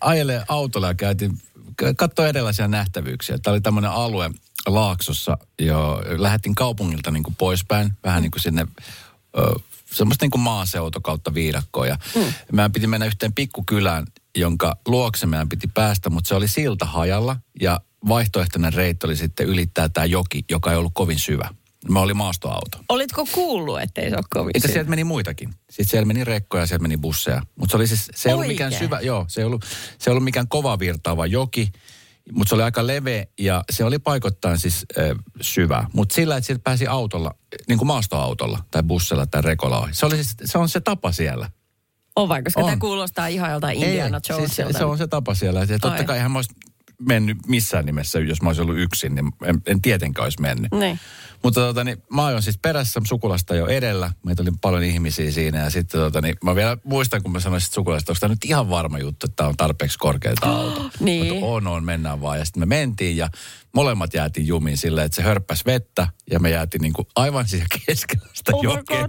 ajelemaan 0.00 0.46
autolla 0.48 0.86
ja 0.86 0.94
käytiin 0.94 1.38
katsoa 1.96 2.26
erilaisia 2.26 2.68
nähtävyyksiä. 2.68 3.38
Tämä 3.38 3.52
oli 3.52 3.60
tämmöinen 3.60 3.90
alue 3.90 4.30
Laaksossa, 4.66 5.38
jo 5.58 6.02
lähdettiin 6.16 6.54
kaupungilta 6.54 7.10
niin 7.10 7.22
kuin 7.22 7.34
poispäin, 7.34 7.92
vähän 8.04 8.22
niin 8.22 8.30
kuin 8.30 8.42
sinne 8.42 8.66
ö, 9.38 9.60
semmoista 9.92 10.24
niin 10.24 10.30
kuin 10.30 10.42
maaseuto 10.42 11.00
kautta 11.00 11.34
viidakkoa. 11.34 11.86
Ja 11.86 11.98
mm. 12.14 12.32
meidän 12.52 12.72
piti 12.72 12.86
mennä 12.86 13.06
yhteen 13.06 13.32
pikkukylään, 13.32 14.06
jonka 14.36 14.76
luokse 14.88 15.26
meidän 15.26 15.48
piti 15.48 15.66
päästä, 15.74 16.10
mutta 16.10 16.28
se 16.28 16.34
oli 16.34 16.48
silta 16.48 16.84
hajalla 16.84 17.36
ja 17.60 17.80
vaihtoehtoinen 18.08 18.72
reitti 18.72 19.06
oli 19.06 19.16
sitten 19.16 19.46
ylittää 19.46 19.88
tämä 19.88 20.04
joki, 20.04 20.44
joka 20.50 20.70
ei 20.70 20.76
ollut 20.76 20.92
kovin 20.94 21.18
syvä. 21.18 21.48
Mä 21.88 22.00
oli 22.00 22.14
maastoauto. 22.14 22.78
Olitko 22.88 23.26
kuullut, 23.32 23.80
ettei 23.80 24.10
se 24.10 24.16
ole 24.16 24.24
kovin 24.30 24.50
Itse 24.54 24.68
syvä? 24.68 24.72
sieltä 24.72 24.90
meni 24.90 25.04
muitakin. 25.04 25.50
Sitten 25.70 25.86
siellä 25.90 26.06
meni 26.06 26.24
rekkoja, 26.24 26.66
siellä 26.66 26.82
meni 26.82 26.96
busseja. 26.96 27.42
Mutta 27.56 27.70
se 27.72 27.76
oli 27.76 27.86
siis, 27.86 28.10
se 28.14 28.28
ei 28.28 28.34
ollut 28.34 28.46
mikään 28.46 28.72
syvä, 28.72 29.00
joo, 29.00 29.24
se 29.28 29.40
ei 29.40 29.44
ollut, 29.44 29.64
se 29.98 30.10
ei 30.10 30.12
ollut 30.12 30.24
mikään 30.24 30.48
kova 30.48 30.78
virtaava 30.78 31.26
joki, 31.26 31.72
mutta 32.32 32.48
se 32.48 32.54
oli 32.54 32.62
aika 32.62 32.86
leveä 32.86 33.26
ja 33.38 33.64
se 33.70 33.84
oli 33.84 33.98
paikoittain 33.98 34.58
siis 34.58 34.86
äh, 34.98 35.04
syvä. 35.40 35.84
Mutta 35.92 36.14
sillä, 36.14 36.36
että 36.36 36.46
sieltä 36.46 36.62
pääsi 36.62 36.86
autolla, 36.86 37.34
niin 37.68 37.78
kuin 37.78 37.86
maastoautolla 37.86 38.64
tai 38.70 38.82
bussilla 38.82 39.26
tai 39.26 39.42
rekolla 39.42 39.80
ohi. 39.80 39.94
Se, 39.94 40.06
oli 40.06 40.14
siis, 40.16 40.36
se 40.44 40.58
on 40.58 40.68
se 40.68 40.80
tapa 40.80 41.12
siellä. 41.12 41.50
On 42.16 42.28
vai, 42.28 42.42
koska 42.42 42.60
On. 42.60 42.66
tämä 42.66 42.76
kuulostaa 42.76 43.26
ihan 43.26 43.50
joltain 43.50 43.76
Indiana 43.84 44.20
Jonesilta. 44.28 44.68
siis 44.68 44.78
se 44.78 44.84
on 44.84 44.98
se 44.98 45.06
tapa 45.06 45.34
siellä. 45.34 45.60
Ja 45.60 45.66
totta 45.66 45.98
Ai. 45.98 46.04
kai 46.04 46.28
mä 46.28 46.38
olisi 46.38 46.54
mennyt 47.00 47.38
missään 47.46 47.86
nimessä, 47.86 48.18
jos 48.18 48.42
mä 48.42 48.48
olisin 48.48 48.62
ollut 48.62 48.78
yksin, 48.78 49.14
niin 49.14 49.32
en, 49.44 49.62
en 49.66 49.82
tietenkään 49.82 50.24
olisi 50.24 50.40
mennyt. 50.40 50.72
Niin. 50.72 51.00
Mutta 51.42 51.60
tota, 51.60 51.84
niin, 51.84 52.02
mä 52.12 52.26
ajoin 52.26 52.42
siis 52.42 52.58
perässä 52.58 53.00
sukulasta 53.06 53.54
jo 53.54 53.66
edellä. 53.66 54.12
Meitä 54.24 54.42
oli 54.42 54.50
paljon 54.60 54.82
ihmisiä 54.82 55.30
siinä 55.30 55.58
ja 55.58 55.70
sitten 55.70 56.00
tota, 56.00 56.20
niin, 56.20 56.36
mä 56.44 56.54
vielä 56.54 56.76
muistan, 56.84 57.22
kun 57.22 57.32
mä 57.32 57.40
sanoin 57.40 57.60
sit 57.60 57.72
sukulasta, 57.72 58.12
onko 58.12 58.20
tämä 58.20 58.32
nyt 58.32 58.44
ihan 58.44 58.70
varma 58.70 58.98
juttu, 58.98 59.26
että 59.26 59.36
tämä 59.36 59.48
on 59.48 59.56
tarpeeksi 59.56 59.98
korkealta 59.98 60.50
auto. 60.56 60.90
Niin. 61.00 61.26
Mutta 61.26 61.46
on, 61.46 61.66
on, 61.66 61.84
mennään 61.84 62.20
vaan. 62.20 62.38
Ja 62.38 62.44
sitten 62.44 62.60
me 62.60 62.66
mentiin 62.66 63.16
ja 63.16 63.28
molemmat 63.74 64.14
jäätiin 64.14 64.46
jumiin 64.46 64.78
silleen, 64.78 65.04
että 65.04 65.16
se 65.16 65.22
hörppäs 65.22 65.66
vettä 65.66 66.08
ja 66.30 66.40
me 66.40 66.50
jäätiin 66.50 66.82
niinku 66.82 67.06
aivan 67.16 67.48
siihen 67.48 67.66
keskellä 67.86 68.28
sitä 68.34 68.56
Oh 68.56 68.64
jokea. 68.64 69.08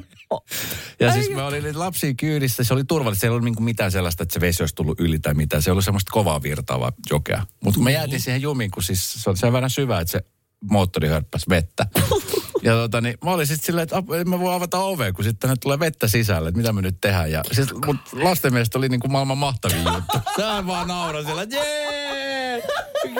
Ja 0.99 1.13
siis 1.13 1.29
me 1.29 1.41
oli 1.43 1.61
niitä 1.61 1.79
lapsia 1.79 2.13
kyydissä, 2.13 2.63
se 2.63 2.73
oli 2.73 2.83
turvallista. 2.83 3.19
Siellä 3.19 3.33
ei 3.33 3.35
ollut 3.35 3.45
niinku 3.45 3.63
mitään 3.63 3.91
sellaista, 3.91 4.23
että 4.23 4.33
se 4.33 4.41
vesi 4.41 4.63
olisi 4.63 4.75
tullut 4.75 4.99
yli 4.99 5.19
tai 5.19 5.33
mitään. 5.33 5.61
Se 5.61 5.71
oli 5.71 5.83
semmoista 5.83 6.11
kovaa 6.11 6.43
virtaavaa 6.43 6.91
jokea. 7.09 7.45
Mutta 7.63 7.79
me 7.79 7.91
jäätiin 7.91 8.21
siihen 8.21 8.41
jumiin, 8.41 8.71
kun 8.71 8.83
siis 8.83 9.13
se 9.13 9.29
on 9.29 9.37
sen 9.37 9.53
verran 9.53 9.69
syvä, 9.69 9.99
että 9.99 10.11
se 10.11 10.21
moottori 10.69 11.07
hörppäsi 11.07 11.49
vettä. 11.49 11.85
Ja 12.63 12.73
tota, 12.73 13.01
niin, 13.01 13.17
mä 13.23 13.31
olin 13.31 13.47
sitten 13.47 13.65
silleen, 13.65 13.83
että 13.83 13.97
ap- 13.97 14.13
en 14.19 14.29
mä 14.29 14.39
voi 14.39 14.53
avata 14.53 14.79
ovea, 14.79 15.13
kun 15.13 15.23
sitten 15.23 15.39
tänne 15.39 15.55
tulee 15.61 15.79
vettä 15.79 16.07
sisälle, 16.07 16.49
että 16.49 16.57
mitä 16.57 16.73
me 16.73 16.81
nyt 16.81 17.01
tehdään. 17.01 17.31
Ja 17.31 17.43
siis 17.51 17.73
mut 17.85 17.95
lasten 18.13 18.53
mielestä 18.53 18.77
oli 18.77 18.89
niinku 18.89 19.07
maailman 19.07 19.37
mahtavin 19.37 19.83
juttu. 19.93 20.19
Tää 20.37 20.67
vaan 20.67 20.87
nauraa 20.87 21.23
siellä, 21.23 21.41
että 21.41 21.55
jee, 21.55 22.63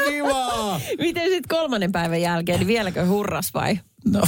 kiva. 0.08 0.80
Miten 1.00 1.24
sitten 1.24 1.58
kolmannen 1.58 1.91
päivän 1.91 2.22
jälkeen, 2.22 2.60
niin 2.60 2.67
vieläkö 2.67 3.06
hurras 3.06 3.54
vai? 3.54 3.80
No. 4.05 4.21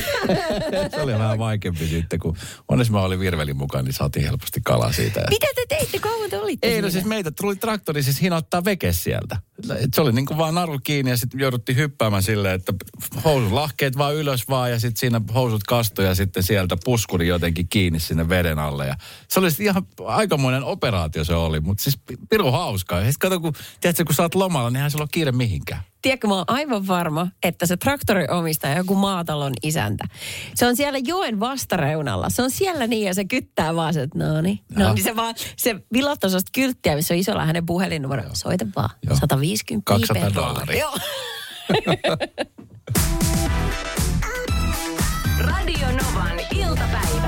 se 0.94 1.00
oli 1.00 1.12
vähän 1.12 1.38
vaikeampi 1.38 1.86
sitten, 1.86 2.18
kun 2.18 2.36
onneksi 2.68 2.92
mä 2.92 3.00
olin 3.00 3.20
virvelin 3.20 3.56
mukaan, 3.56 3.84
niin 3.84 3.92
saatiin 3.92 4.24
helposti 4.26 4.60
kalaa 4.64 4.92
siitä. 4.92 5.20
Mitä 5.30 5.46
te 5.54 5.62
teitte? 5.68 5.98
Kauan 5.98 6.30
te 6.30 6.38
olitte 6.38 6.66
Ei, 6.66 6.72
siinä? 6.72 6.86
no 6.86 6.90
siis 6.90 7.04
meitä 7.04 7.30
tuli 7.30 7.56
traktori 7.56 8.02
siis 8.02 8.22
hinottaa 8.22 8.64
veke 8.64 8.92
sieltä. 8.92 9.36
Et 9.78 9.94
se 9.94 10.00
oli 10.00 10.12
niin 10.12 10.26
kuin 10.26 10.38
vaan 10.38 10.54
naru 10.54 10.78
kiinni 10.84 11.10
ja 11.10 11.16
sitten 11.16 11.40
jouduttiin 11.40 11.78
hyppäämään 11.78 12.22
silleen, 12.22 12.54
että 12.54 12.72
housun 13.24 13.54
lahkeet 13.54 13.98
vaan 13.98 14.14
ylös 14.14 14.48
vaan 14.48 14.70
ja 14.70 14.80
sitten 14.80 15.00
siinä 15.00 15.20
housut 15.34 15.62
kastui 15.62 16.04
ja 16.04 16.14
sitten 16.14 16.42
sieltä 16.42 16.76
puskuri 16.84 17.28
jotenkin 17.28 17.68
kiinni 17.68 18.00
sinne 18.00 18.28
veden 18.28 18.58
alle. 18.58 18.86
Ja 18.86 18.96
se 19.28 19.40
oli 19.40 19.48
ihan 19.60 19.86
aikamoinen 20.06 20.64
operaatio 20.64 21.24
se 21.24 21.34
oli, 21.34 21.60
mutta 21.60 21.82
siis 21.82 21.98
piru 22.30 22.50
hauskaa. 22.50 22.98
Ja 22.98 23.12
sitten 23.12 23.30
kato, 23.30 23.40
kun, 23.40 23.52
tiedätkö, 23.80 24.04
kun 24.04 24.14
sä 24.14 24.22
oot 24.22 24.34
lomalla, 24.34 24.70
niin 24.70 24.76
eihän 24.76 24.90
sulla 24.90 25.02
ole 25.02 25.08
kiire 25.12 25.32
mihinkään. 25.32 25.80
Tiedätkö, 26.02 26.28
mä 26.28 26.34
oon 26.34 26.44
aivan 26.46 26.86
varma, 26.86 27.28
että 27.42 27.66
se 27.66 27.76
traktoriomistaja, 27.76 28.76
joku 28.76 28.94
maatalon 28.94 29.52
isäntä, 29.62 30.04
se 30.54 30.66
on 30.66 30.76
siellä 30.76 30.98
joen 30.98 31.40
vastareunalla. 31.40 32.30
Se 32.30 32.42
on 32.42 32.50
siellä 32.50 32.86
niin 32.86 33.06
ja 33.06 33.14
se 33.14 33.24
kyttää 33.24 33.76
vaan 33.76 33.94
se, 33.94 34.02
että 34.02 34.18
no 34.18 34.40
niin. 34.40 34.60
No 34.76 34.84
Joo. 34.84 34.94
niin 34.94 35.04
se 35.04 35.16
vaan, 35.16 35.34
se 35.56 35.76
vilottaa 35.92 36.30
sellaista 36.30 36.50
kylttiä, 36.54 36.96
missä 36.96 37.14
on 37.14 37.20
isolla 37.20 37.46
hänen 37.46 37.66
puhelinnumero. 37.66 38.22
Soita 38.32 38.66
vaan. 38.76 38.90
Joo. 39.06 39.16
150 39.16 39.84
200 39.84 40.22
per 40.22 40.34
dollaria. 40.34 40.80
Joo. 40.80 40.94
Radio 45.40 45.86
Novan 45.86 46.40
iltapäivä. 46.54 47.19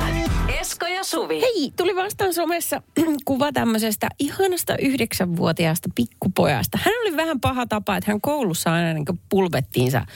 Esko 0.83 0.95
ja 0.95 1.05
Suvi. 1.05 1.41
Hei, 1.41 1.73
tuli 1.77 1.97
vastaan 1.97 2.35
somessa 2.35 2.83
kuva 3.25 3.53
tämmöisestä 3.53 4.09
ihanasta 4.19 4.77
yhdeksänvuotiaasta 4.77 5.89
pikkupojasta. 5.95 6.79
Hän 6.83 6.95
oli 7.03 7.17
vähän 7.17 7.41
paha 7.41 7.67
tapa, 7.67 7.97
että 7.97 8.11
hän 8.11 8.21
koulussa 8.21 8.73
aina 8.73 8.93
niin 8.93 9.21
pulvettiinsa 9.29 10.07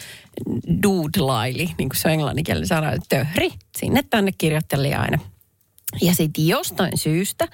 doodlaili, 0.83 1.70
niin 1.79 1.88
kuin 1.88 1.96
se 1.96 2.09
on 2.09 2.12
englanninkielinen 2.12 2.66
sana, 2.66 2.92
töhri. 3.09 3.50
Sinne 3.79 4.02
tänne 4.11 4.33
kirjoitteli 4.38 4.94
aina. 4.94 5.18
Ja 6.02 6.14
sitten 6.14 6.46
jostain 6.46 6.98
syystä 6.98 7.48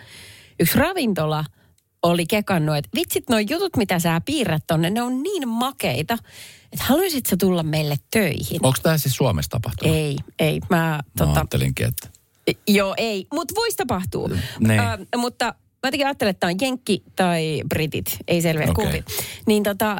yksi 0.60 0.78
ravintola 0.78 1.44
oli 2.02 2.26
kekannut, 2.26 2.76
että 2.76 2.90
vitsit 2.94 3.28
noi 3.28 3.46
jutut, 3.50 3.76
mitä 3.76 3.98
sä 3.98 4.20
piirrät 4.24 4.64
tonne, 4.66 4.90
ne 4.90 5.02
on 5.02 5.22
niin 5.22 5.48
makeita, 5.48 6.18
että 6.72 6.84
haluaisit 6.84 7.26
sä 7.26 7.36
tulla 7.36 7.62
meille 7.62 7.96
töihin? 8.10 8.60
Onko 8.62 8.78
tämä 8.82 8.98
siis 8.98 9.16
Suomessa 9.16 9.50
tapahtunut? 9.50 9.96
Ei, 9.96 10.16
ei. 10.38 10.60
Mä, 10.70 10.76
Mä 10.76 11.00
tota, 11.18 11.32
ajattelinkin, 11.32 11.86
että... 11.86 12.11
Joo, 12.68 12.94
ei. 12.96 13.26
Mutta 13.34 13.54
voisi 13.54 13.76
tapahtua. 13.76 14.28
Niin. 14.60 14.80
Ö, 14.80 15.16
mutta 15.16 15.44
mä 15.82 15.86
jotenkin 15.86 16.06
ajattelen, 16.06 16.30
että 16.30 16.40
tämä 16.40 16.50
on 16.50 16.58
jenkki 16.60 17.02
tai 17.16 17.62
britit. 17.68 18.18
Ei 18.28 18.42
selviä 18.42 18.66
Okei. 18.70 18.74
kumpi. 18.74 19.04
Niin 19.46 19.62
tota, 19.62 19.90
äh, 19.92 19.98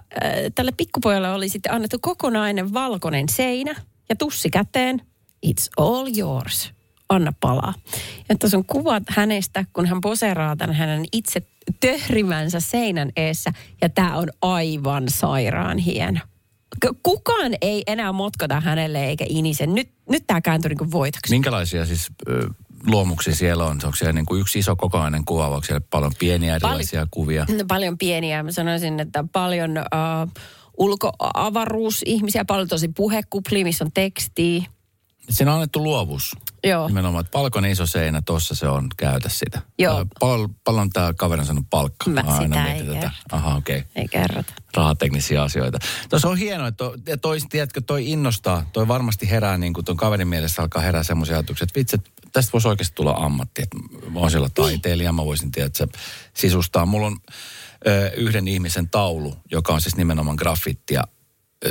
tälle 0.55 0.73
pikkupojalle 0.77 1.31
oli 1.31 1.49
sitten 1.49 1.73
annettu 1.73 1.99
kokonainen 2.01 2.73
valkoinen 2.73 3.29
seinä 3.29 3.75
ja 4.09 4.17
tussi 4.17 4.51
käteen. 4.51 5.03
It's 5.47 5.69
all 5.77 6.09
yours. 6.19 6.73
Anna 7.09 7.33
palaa. 7.41 7.75
Ja 8.29 8.37
tuossa 8.39 8.57
on 8.57 8.65
kuvat 8.65 9.03
hänestä, 9.09 9.65
kun 9.73 9.87
hän 9.87 10.01
poseraa 10.01 10.57
tämän 10.57 10.75
hänen 10.77 11.05
itse 11.13 11.43
töhrimänsä 11.81 12.61
seinän 12.61 13.13
eessä. 13.17 13.53
Ja 13.83 13.89
tämä 13.89 14.17
on 14.17 14.29
aivan 14.43 15.05
sairaan 15.09 15.79
hieno. 15.79 16.21
Kukaan 17.03 17.53
ei 17.61 17.83
enää 17.87 18.13
motkota 18.13 18.61
hänelle 18.61 19.05
eikä 19.05 19.25
inisen. 19.29 19.75
Nyt, 19.75 19.91
nyt 20.09 20.25
tämä 20.27 20.41
kääntyi 20.41 20.75
niin 20.75 20.93
voitoksi. 20.93 21.31
Minkälaisia 21.35 21.87
siis 21.87 22.11
ö, 22.29 22.49
luomuksia 22.87 23.35
siellä 23.35 23.65
on? 23.65 23.81
Onko 23.85 23.97
siellä 23.97 24.13
niin 24.13 24.27
kuin 24.27 24.41
yksi 24.41 24.59
iso 24.59 24.77
kokonainen 24.77 25.25
kuva, 25.25 25.49
onko 25.49 25.65
siellä 25.65 25.87
paljon 25.91 26.13
pieniä 26.19 26.55
erilaisia 26.55 27.07
kuvia? 27.11 27.47
No, 27.49 27.65
Paljon 27.69 27.99
pieniä. 27.99 28.43
Mä 28.43 28.53
sanoisin, 28.53 29.01
että 29.01 29.25
paljon 29.33 29.77
äh, 29.77 29.85
ulkoavaruusihmisiä, 30.79 32.45
paljon 32.45 32.69
tosi 32.69 32.89
puhekuplia, 32.89 33.65
missä 33.65 33.85
on 33.85 33.93
tekstiä. 33.95 34.63
Siinä 35.31 35.51
on 35.51 35.55
annettu 35.55 35.83
luovuus. 35.83 36.37
Joo. 36.65 36.89
Nimenomaan, 36.89 37.25
että 37.25 37.39
valkoinen 37.39 37.71
iso 37.71 37.87
seinä, 37.87 38.23
tuossa 38.23 38.55
se 38.55 38.69
on, 38.69 38.89
käytä 38.97 39.29
sitä. 39.29 39.63
Joo. 39.79 40.01
Ö, 40.01 40.05
Paljon, 40.65 40.91
tämä 40.91 41.13
kaveri 41.15 41.41
on 41.41 41.47
saanut 41.47 41.67
palkka. 41.71 42.11
Mä 42.11 42.21
Aina 42.21 42.43
sitä 42.43 42.49
mietin 42.63 42.71
ei 42.71 42.87
tätä. 42.87 43.01
kerrota. 43.01 43.11
Aha, 43.33 43.57
okei. 43.57 43.79
Okay. 43.79 43.91
Ei 43.97 44.09
kerrota. 44.09 44.53
Rahateknisiä 44.77 45.43
asioita. 45.43 45.79
Tuossa 46.11 46.29
on 46.29 46.37
hienoa, 46.37 46.69
että 46.69 46.77
toi, 46.85 46.99
ja 47.07 47.17
toi, 47.17 47.39
tiedätkö, 47.51 47.81
toi 47.81 48.11
innostaa. 48.11 48.67
Toi 48.73 48.89
varmasti 48.89 49.31
herää, 49.31 49.59
niin 49.59 49.73
kuin 49.73 49.85
ton 49.85 49.97
kaverin 49.97 50.29
mielessä 50.29 50.63
alkaa 50.63 50.83
herää 50.83 51.03
semmoisia 51.03 51.37
ajatuksia, 51.37 51.65
että 51.65 51.79
vitsi, 51.79 51.97
tästä 52.33 52.53
voisi 52.53 52.69
oikeasti 52.69 52.95
tulla 52.95 53.13
ammatti. 53.13 53.63
Että 53.63 53.77
mä 54.09 54.15
voisin 54.15 54.39
olla 54.39 54.51
taiteilija, 54.55 55.13
mä 55.13 55.25
voisin 55.25 55.53
tiedä, 55.53 55.67
että 55.67 55.79
se 55.79 55.87
sisustaa. 56.35 56.87
Mulla 56.87 57.07
on 57.07 57.17
ö, 57.87 58.11
yhden 58.17 58.49
ihmisen 58.49 58.89
taulu, 58.91 59.37
joka 59.51 59.73
on 59.73 59.81
siis 59.81 59.97
nimenomaan 59.97 60.37
graffittia, 60.37 61.03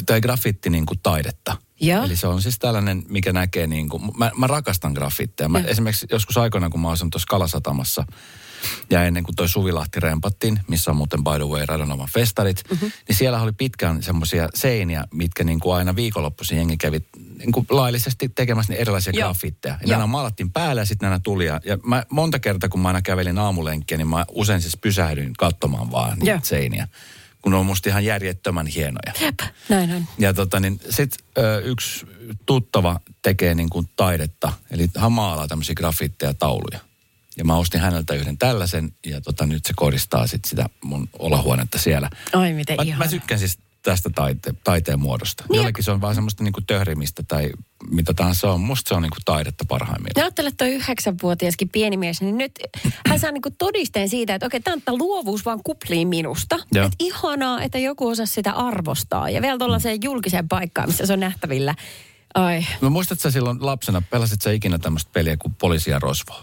tai 0.06 0.22
graffitti 0.22 0.70
niin 0.70 0.86
kuin 0.86 1.00
taidetta. 1.04 1.58
Joo. 1.82 2.04
Eli 2.04 2.16
se 2.16 2.28
on 2.28 2.42
siis 2.42 2.60
tällainen, 2.60 3.04
mikä 3.10 3.34
näkee 3.34 3.68
niin 3.68 3.90
kuin, 3.90 4.04
mä, 4.18 4.32
mä 4.38 4.48
rakastan 4.48 4.94
graffitteja. 4.94 5.50
Mä, 5.50 5.60
esimerkiksi 5.60 6.08
joskus 6.12 6.38
aikoinaan, 6.38 6.72
kun 6.72 6.82
mä 6.82 6.90
olisin 6.90 7.10
tuossa 7.10 7.28
Kalasatamassa, 7.30 8.06
ja 8.90 9.04
ennen 9.04 9.24
kuin 9.24 9.36
toi 9.36 9.50
Suvilahti 9.50 10.00
rempattiin, 10.00 10.60
missä 10.68 10.92
on 10.92 10.98
muuten 10.98 11.24
by 11.24 11.30
the 11.30 11.48
way 11.48 11.66
Radonovan 11.66 12.08
festarit, 12.14 12.64
mm-hmm. 12.72 12.92
niin 13.08 13.16
siellä 13.16 13.42
oli 13.42 13.52
pitkään 13.52 14.04
semmoisia 14.04 14.50
seiniä, 14.54 15.04
mitkä 15.14 15.44
niin 15.44 15.60
kuin 15.60 15.76
aina 15.76 15.96
viikonloppuisin 15.96 16.58
jengi 16.58 16.78
kävi 16.78 17.00
niin 17.38 17.52
kuin 17.52 17.66
laillisesti 17.70 18.30
tekemässä 18.30 18.74
niin 18.74 18.82
erilaisia 18.82 19.14
Joo. 19.16 19.24
graffitteja. 19.24 19.78
Ja 19.86 19.88
nämä 19.88 20.08
maalattiin 20.08 20.52
päälle 20.52 20.82
ja 20.82 20.86
sitten 20.86 21.08
nämä 21.08 21.20
tuli. 21.20 21.46
Ja, 21.46 21.60
ja 21.66 21.78
mä, 21.84 22.06
monta 22.10 22.40
kertaa, 22.40 22.70
kun 22.70 22.80
mä 22.80 22.88
aina 22.88 23.02
kävelin 23.02 23.40
aamulenkkiä, 23.40 23.98
niin 23.98 24.08
mä 24.08 24.26
usein 24.32 24.62
siis 24.62 24.78
pysähdyin 24.78 25.34
katsomaan 25.34 25.92
vaan 25.92 26.20
niitä 26.20 26.32
Joo. 26.32 26.40
seiniä. 26.44 26.88
Kun 27.42 27.52
ne 27.52 27.58
on 27.58 27.66
musta 27.66 27.90
ihan 27.90 28.06
järjettömän 28.06 28.68
hienoja. 28.68 29.14
Jep, 29.22 29.40
näin 29.70 29.92
on. 29.92 30.06
Ja 30.18 30.34
tota 30.34 30.60
niin, 30.60 30.80
sit 30.90 31.16
ö, 31.38 31.62
yksi 31.66 32.06
tuttava 32.46 33.00
tekee 33.22 33.56
niin 33.56 33.70
kuin 33.70 33.90
taidetta, 33.96 34.54
eli 34.72 34.90
hän 34.98 35.12
maalaa 35.12 35.48
tämmöisiä 35.48 35.76
graffitteja 35.76 36.30
ja 36.30 36.34
tauluja. 36.34 36.80
Ja 37.38 37.46
mä 37.46 37.56
ostin 37.56 37.82
häneltä 37.82 38.14
yhden 38.14 38.38
tällaisen, 38.38 38.94
ja 39.06 39.22
tota 39.22 39.46
nyt 39.46 39.66
se 39.66 39.74
koristaa 39.76 40.28
sit 40.28 40.46
sitä 40.46 40.70
mun 40.84 41.10
olahuonetta 41.20 41.80
siellä. 41.80 42.10
Ai 42.34 42.54
miten 42.54 42.76
Mä, 42.76 42.84
ihana. 42.84 43.06
mä 43.06 43.10
tykkään 43.12 43.40
siis 43.40 43.58
tästä 43.82 44.10
taite, 44.16 44.54
taiteen 44.64 45.00
muodosta. 45.00 45.44
Niin. 45.50 45.58
Jollekin 45.58 45.84
se 45.84 45.92
on 45.92 46.02
vaan 46.02 46.16
semmoista 46.16 46.44
niin 46.44 46.54
kuin 46.54 46.66
töhrimistä 46.66 47.24
tai 47.28 47.50
mitä 47.92 48.14
tahansa 48.14 48.40
se 48.40 48.48
on. 48.48 48.62
Musta 48.62 48.90
se 48.90 48.96
on 48.96 49.02
niin 49.02 49.10
kuin 49.10 49.22
taidetta 49.26 49.66
parhaimmillaan. 49.68 50.14
Ja 50.16 50.24
ajattele, 50.24 50.48
että 50.48 50.66
toi 50.66 50.74
yhdeksänvuotiaskin 50.74 51.70
pieni 51.70 51.98
mies, 51.98 52.22
niin 52.22 52.38
nyt 52.38 52.52
hän 53.08 53.20
saa 53.20 53.32
niinku 53.32 53.50
todisteen 53.58 54.10
siitä, 54.10 54.36
että 54.36 54.46
okei, 54.46 54.60
tämä 54.60 54.98
luovuus 54.98 55.46
vaan 55.46 55.60
kupliin 55.64 56.08
minusta. 56.08 56.60
Joo. 56.72 56.86
Että 56.86 56.96
ihanaa, 57.00 57.62
että 57.62 57.80
joku 57.80 58.08
osaa 58.08 58.26
sitä 58.26 58.52
arvostaa. 58.52 59.30
Ja 59.30 59.42
vielä 59.42 59.58
tuollaiseen 59.58 60.00
julkiseen 60.04 60.48
paikkaan, 60.48 60.90
missä 60.90 61.06
se 61.06 61.14
on 61.14 61.20
nähtävillä. 61.20 61.76
Ai, 62.34 62.66
Mä 62.82 62.90
muistatko 62.90 63.22
sä 63.22 63.32
silloin 63.32 63.66
lapsena, 63.66 64.02
pelasit 64.10 64.42
sä 64.42 64.52
ikinä 64.52 64.78
tämmöistä 64.78 65.10
peliä 65.14 65.38
kuin 65.38 65.54
poliisi 65.54 65.92
ja 65.92 66.00
rosvo? 66.00 66.34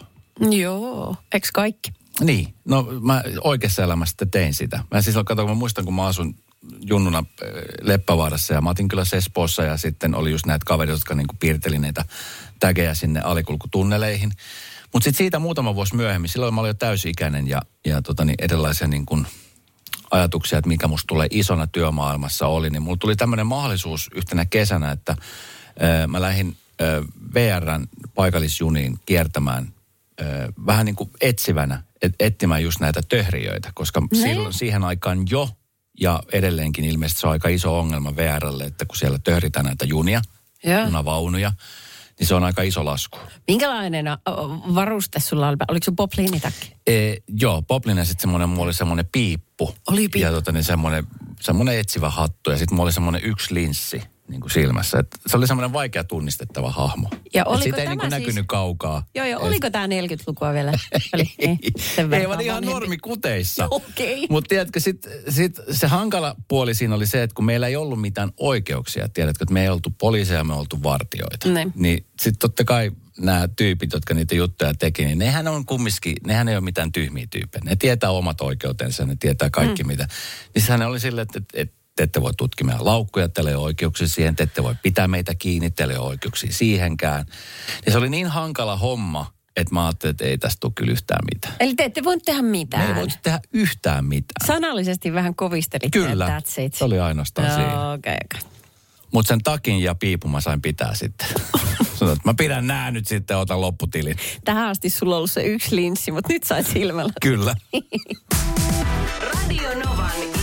joo, 0.50 1.16
eks 1.32 1.50
kaikki? 1.52 1.92
Niin, 2.20 2.54
no 2.64 2.88
mä 3.00 3.22
oikeassa 3.44 3.82
elämässä 3.82 4.16
tein 4.30 4.54
sitä. 4.54 4.84
Mä 4.90 5.02
siis 5.02 5.16
kato, 5.24 5.42
kun 5.42 5.50
mä 5.50 5.54
muistan, 5.54 5.84
kun 5.84 5.94
mä 5.94 6.06
asun 6.06 6.34
junnuna 6.80 7.18
äh, 7.18 7.48
Leppävaarassa 7.82 8.54
ja 8.54 8.60
mä 8.60 8.70
otin 8.70 8.88
kyllä 8.88 9.02
Espoossa 9.16 9.62
ja 9.62 9.76
sitten 9.76 10.14
oli 10.14 10.30
just 10.30 10.46
näitä 10.46 10.64
kavereita, 10.66 10.96
jotka 10.96 11.14
niinku 11.14 11.34
piirteli 11.40 11.78
niitä 11.78 12.04
tägejä 12.60 12.94
sinne 12.94 13.20
alikulkutunneleihin. 13.20 14.32
Mutta 14.92 15.04
sitten 15.04 15.18
siitä 15.18 15.38
muutama 15.38 15.74
vuosi 15.74 15.96
myöhemmin, 15.96 16.28
silloin 16.28 16.54
mä 16.54 16.60
olin 16.60 16.68
jo 16.68 16.74
täysi-ikäinen 16.74 17.48
ja, 17.48 17.62
ja 17.84 18.02
tota 18.02 18.24
niin, 18.24 18.36
erilaisia 18.38 18.88
niin 18.88 19.06
kuin 19.06 19.26
ajatuksia, 20.10 20.58
että 20.58 20.68
mikä 20.68 20.88
musta 20.88 21.06
tulee 21.06 21.26
isona 21.30 21.66
työmaailmassa 21.66 22.46
oli, 22.46 22.70
niin 22.70 22.82
mulla 22.82 22.96
tuli 22.96 23.16
tämmöinen 23.16 23.46
mahdollisuus 23.46 24.10
yhtenä 24.14 24.44
kesänä, 24.44 24.90
että 24.90 25.16
ö, 25.82 26.06
mä 26.06 26.20
lähdin 26.20 26.56
ö, 26.80 27.04
VRn 27.34 27.86
paikallisjuniin 28.14 28.98
kiertämään 29.06 29.72
ö, 30.20 30.24
vähän 30.66 30.86
niin 30.86 30.96
kuin 30.96 31.10
etsivänä, 31.20 31.82
et, 32.02 32.14
etsimään 32.20 32.62
just 32.62 32.80
näitä 32.80 33.00
töhriöitä, 33.08 33.70
koska 33.74 34.02
silloin, 34.12 34.52
siihen 34.52 34.84
aikaan 34.84 35.24
jo 35.30 35.48
ja 36.00 36.22
edelleenkin 36.32 36.84
ilmeisesti 36.84 37.20
se 37.20 37.26
on 37.26 37.32
aika 37.32 37.48
iso 37.48 37.78
ongelma 37.78 38.16
VRlle, 38.16 38.64
että 38.64 38.84
kun 38.84 38.96
siellä 38.96 39.18
töhritään 39.24 39.66
näitä 39.66 39.84
junia, 39.84 40.20
Joo. 40.64 40.84
junavaunuja, 40.84 41.52
niin 42.18 42.26
se 42.26 42.34
on 42.34 42.44
aika 42.44 42.62
iso 42.62 42.84
lasku. 42.84 43.18
Minkälainen 43.48 44.06
varuste 44.74 45.20
sulla 45.20 45.48
oli? 45.48 45.56
Oliko 45.68 45.84
sun 45.84 45.96
popliinitakki? 45.96 46.72
E, 46.86 47.14
joo, 47.28 47.62
Poplin 47.62 47.98
ja 47.98 48.04
sitten 48.04 48.22
semmoinen, 48.22 48.48
mulla 48.48 48.64
oli 48.64 48.74
semmoinen 48.74 49.08
piippu. 49.12 49.74
Oli 49.88 49.96
piippu. 49.96 50.18
Ja 50.18 50.30
tota, 50.30 50.52
niin 50.52 50.64
semmoinen, 50.64 51.06
semmoinen 51.40 51.78
etsivä 51.78 52.10
hattu 52.10 52.50
ja 52.50 52.58
sitten 52.58 52.76
mulla 52.76 52.86
oli 52.86 52.92
semmoinen 52.92 53.24
yksi 53.24 53.54
linssi. 53.54 54.02
Niin 54.28 54.40
kuin 54.40 54.50
silmässä. 54.50 54.98
Et 54.98 55.06
se 55.26 55.36
oli 55.36 55.46
semmoinen 55.46 55.72
vaikea 55.72 56.04
tunnistettava 56.04 56.70
hahmo. 56.70 57.10
Ja 57.34 57.44
oliko 57.44 57.62
siitä 57.62 57.76
ei 57.76 57.82
tämä 57.84 57.90
niin 57.90 58.00
kuin 58.00 58.10
siis- 58.10 58.20
näkynyt 58.20 58.44
kaukaa. 58.48 59.06
Joo, 59.14 59.26
joo. 59.26 59.42
Oliko 59.42 59.70
tämä 59.70 59.86
40-lukua 59.86 60.52
vielä? 60.52 60.72
Oli, 61.14 61.34
ei, 61.38 61.58
verran 62.10 62.28
vaan 62.28 62.40
ihan 62.40 62.64
normikuteissa. 62.64 63.68
Okei. 63.70 64.26
Mutta 64.30 64.48
tiedätkö, 64.48 64.80
sit, 64.80 65.08
sit 65.28 65.60
se 65.70 65.86
hankala 65.86 66.36
puoli 66.48 66.74
siinä 66.74 66.94
oli 66.94 67.06
se, 67.06 67.22
että 67.22 67.34
kun 67.34 67.44
meillä 67.44 67.66
ei 67.66 67.76
ollut 67.76 68.00
mitään 68.00 68.32
oikeuksia, 68.36 69.08
tiedätkö, 69.08 69.44
että 69.44 69.54
me 69.54 69.62
ei 69.62 69.68
oltu 69.68 69.90
poliiseja, 69.98 70.44
me 70.44 70.54
oltu 70.54 70.82
vartioita. 70.82 71.48
Ne. 71.48 71.66
Niin 71.74 72.06
sitten 72.20 72.38
totta 72.38 72.64
kai 72.64 72.90
nämä 73.18 73.48
tyypit, 73.56 73.92
jotka 73.92 74.14
niitä 74.14 74.34
juttuja 74.34 74.74
teki, 74.74 75.04
niin 75.04 75.18
nehän 75.18 75.48
on 75.48 75.66
kumminkin, 75.66 76.16
nehän 76.26 76.48
ei 76.48 76.56
ole 76.56 76.64
mitään 76.64 76.92
tyhmiä 76.92 77.26
tyyppejä. 77.30 77.62
Ne 77.64 77.76
tietää 77.76 78.10
omat 78.10 78.40
oikeutensa, 78.40 79.06
ne 79.06 79.16
tietää 79.20 79.50
kaikki 79.50 79.82
mm. 79.82 79.86
mitä. 79.86 80.08
Niin 80.54 80.62
sehän 80.62 80.82
oli 80.82 81.00
silleen, 81.00 81.26
että, 81.34 81.40
että 81.54 81.77
te 81.98 82.02
ette 82.02 82.20
voi 82.22 82.34
tutkia 82.34 82.66
meidän 82.66 82.84
laukkuja, 82.84 83.28
teillä 83.28 83.50
ei 83.50 83.56
ole 83.56 83.64
oikeuksia 83.64 84.08
siihen, 84.08 84.36
te 84.36 84.42
ette 84.42 84.62
voi 84.62 84.74
pitää 84.82 85.08
meitä 85.08 85.34
kiinni, 85.34 85.70
teillä 85.70 85.92
ei 85.94 85.98
ole 85.98 86.08
oikeuksia 86.08 86.52
siihenkään. 86.52 87.26
Ja 87.86 87.92
se 87.92 87.98
oli 87.98 88.08
niin 88.10 88.26
hankala 88.26 88.76
homma, 88.76 89.32
että 89.56 89.74
mä 89.74 89.86
ajattelin, 89.86 90.10
että 90.10 90.24
ei 90.24 90.38
tästä 90.38 90.56
tule 90.60 90.72
kyllä 90.74 90.92
yhtään 90.92 91.20
mitään. 91.34 91.54
Eli 91.60 91.74
te 91.74 91.84
ette 91.84 92.04
voinut 92.04 92.24
tehdä 92.24 92.42
Me 92.42 92.48
mitään. 92.48 92.88
ei 92.88 92.94
voitu 92.94 93.14
tehdä 93.22 93.40
yhtään 93.52 94.04
mitään. 94.04 94.46
Sanallisesti 94.46 95.12
vähän 95.12 95.34
kovistelitte, 95.34 95.98
Kyllä, 95.98 96.38
that's 96.38 96.60
it. 96.62 96.74
se 96.74 96.84
oli 96.84 97.00
ainoastaan 97.00 97.50
siinä. 97.54 97.72
Joo, 97.72 97.92
okei, 97.92 98.16
okei. 98.34 98.50
Mutta 99.12 99.28
sen 99.28 99.42
takin 99.42 99.78
ja 99.82 99.94
piipun 99.94 100.30
mä 100.30 100.40
sain 100.40 100.62
pitää 100.62 100.94
sitten. 100.94 101.28
Sanoin, 101.98 102.16
että 102.16 102.28
mä 102.28 102.34
pidän 102.34 102.66
nää 102.66 102.90
nyt 102.90 103.08
sitten 103.08 103.36
otan 103.36 103.60
lopputilin. 103.60 104.16
Tähän 104.44 104.68
asti 104.68 104.90
sulla 104.90 105.14
on 105.14 105.16
ollut 105.16 105.30
se 105.30 105.42
yksi 105.42 105.76
linssi, 105.76 106.10
mutta 106.12 106.32
nyt 106.32 106.44
sait 106.44 106.66
silmällä. 106.66 107.12
Kyllä. 107.22 107.54
Radio 109.34 109.74
Novan. 109.84 110.37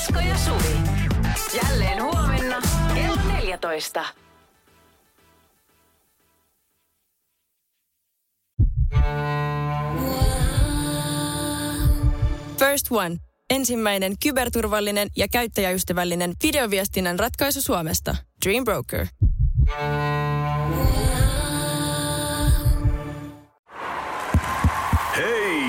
Esko 0.00 0.20
ja 0.20 0.38
Suvi. 0.38 0.76
Jälleen 1.62 2.02
huomenna 2.02 2.56
kello 2.94 3.16
14. 3.32 4.04
First 12.58 12.86
One. 12.90 13.16
Ensimmäinen 13.50 14.14
kyberturvallinen 14.22 15.08
ja 15.16 15.28
käyttäjäystävällinen 15.28 16.32
videoviestinnän 16.42 17.18
ratkaisu 17.18 17.62
Suomesta. 17.62 18.16
Dream 18.44 18.64
Broker. 18.64 19.06
Hei! 25.16 25.62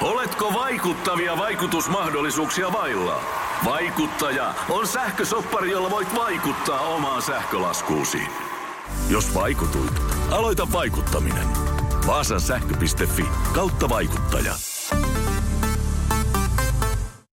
Oletko 0.00 0.52
vaikuttavia 0.54 1.38
vaikutusmahdollisuuksia 1.38 2.72
vailla? 2.72 3.41
Vaikuttaja 3.64 4.54
on 4.68 4.86
sähkösoppari, 4.86 5.70
jolla 5.70 5.90
voit 5.90 6.14
vaikuttaa 6.14 6.80
omaan 6.80 7.22
sähkölaskuusi. 7.22 8.22
Jos 9.08 9.34
vaikutuit, 9.34 10.02
aloita 10.30 10.72
vaikuttaminen. 10.72 11.46
Vaasan 12.06 12.40
sähkö.fi 12.40 13.24
kautta 13.54 13.88
vaikuttaja. 13.88 14.71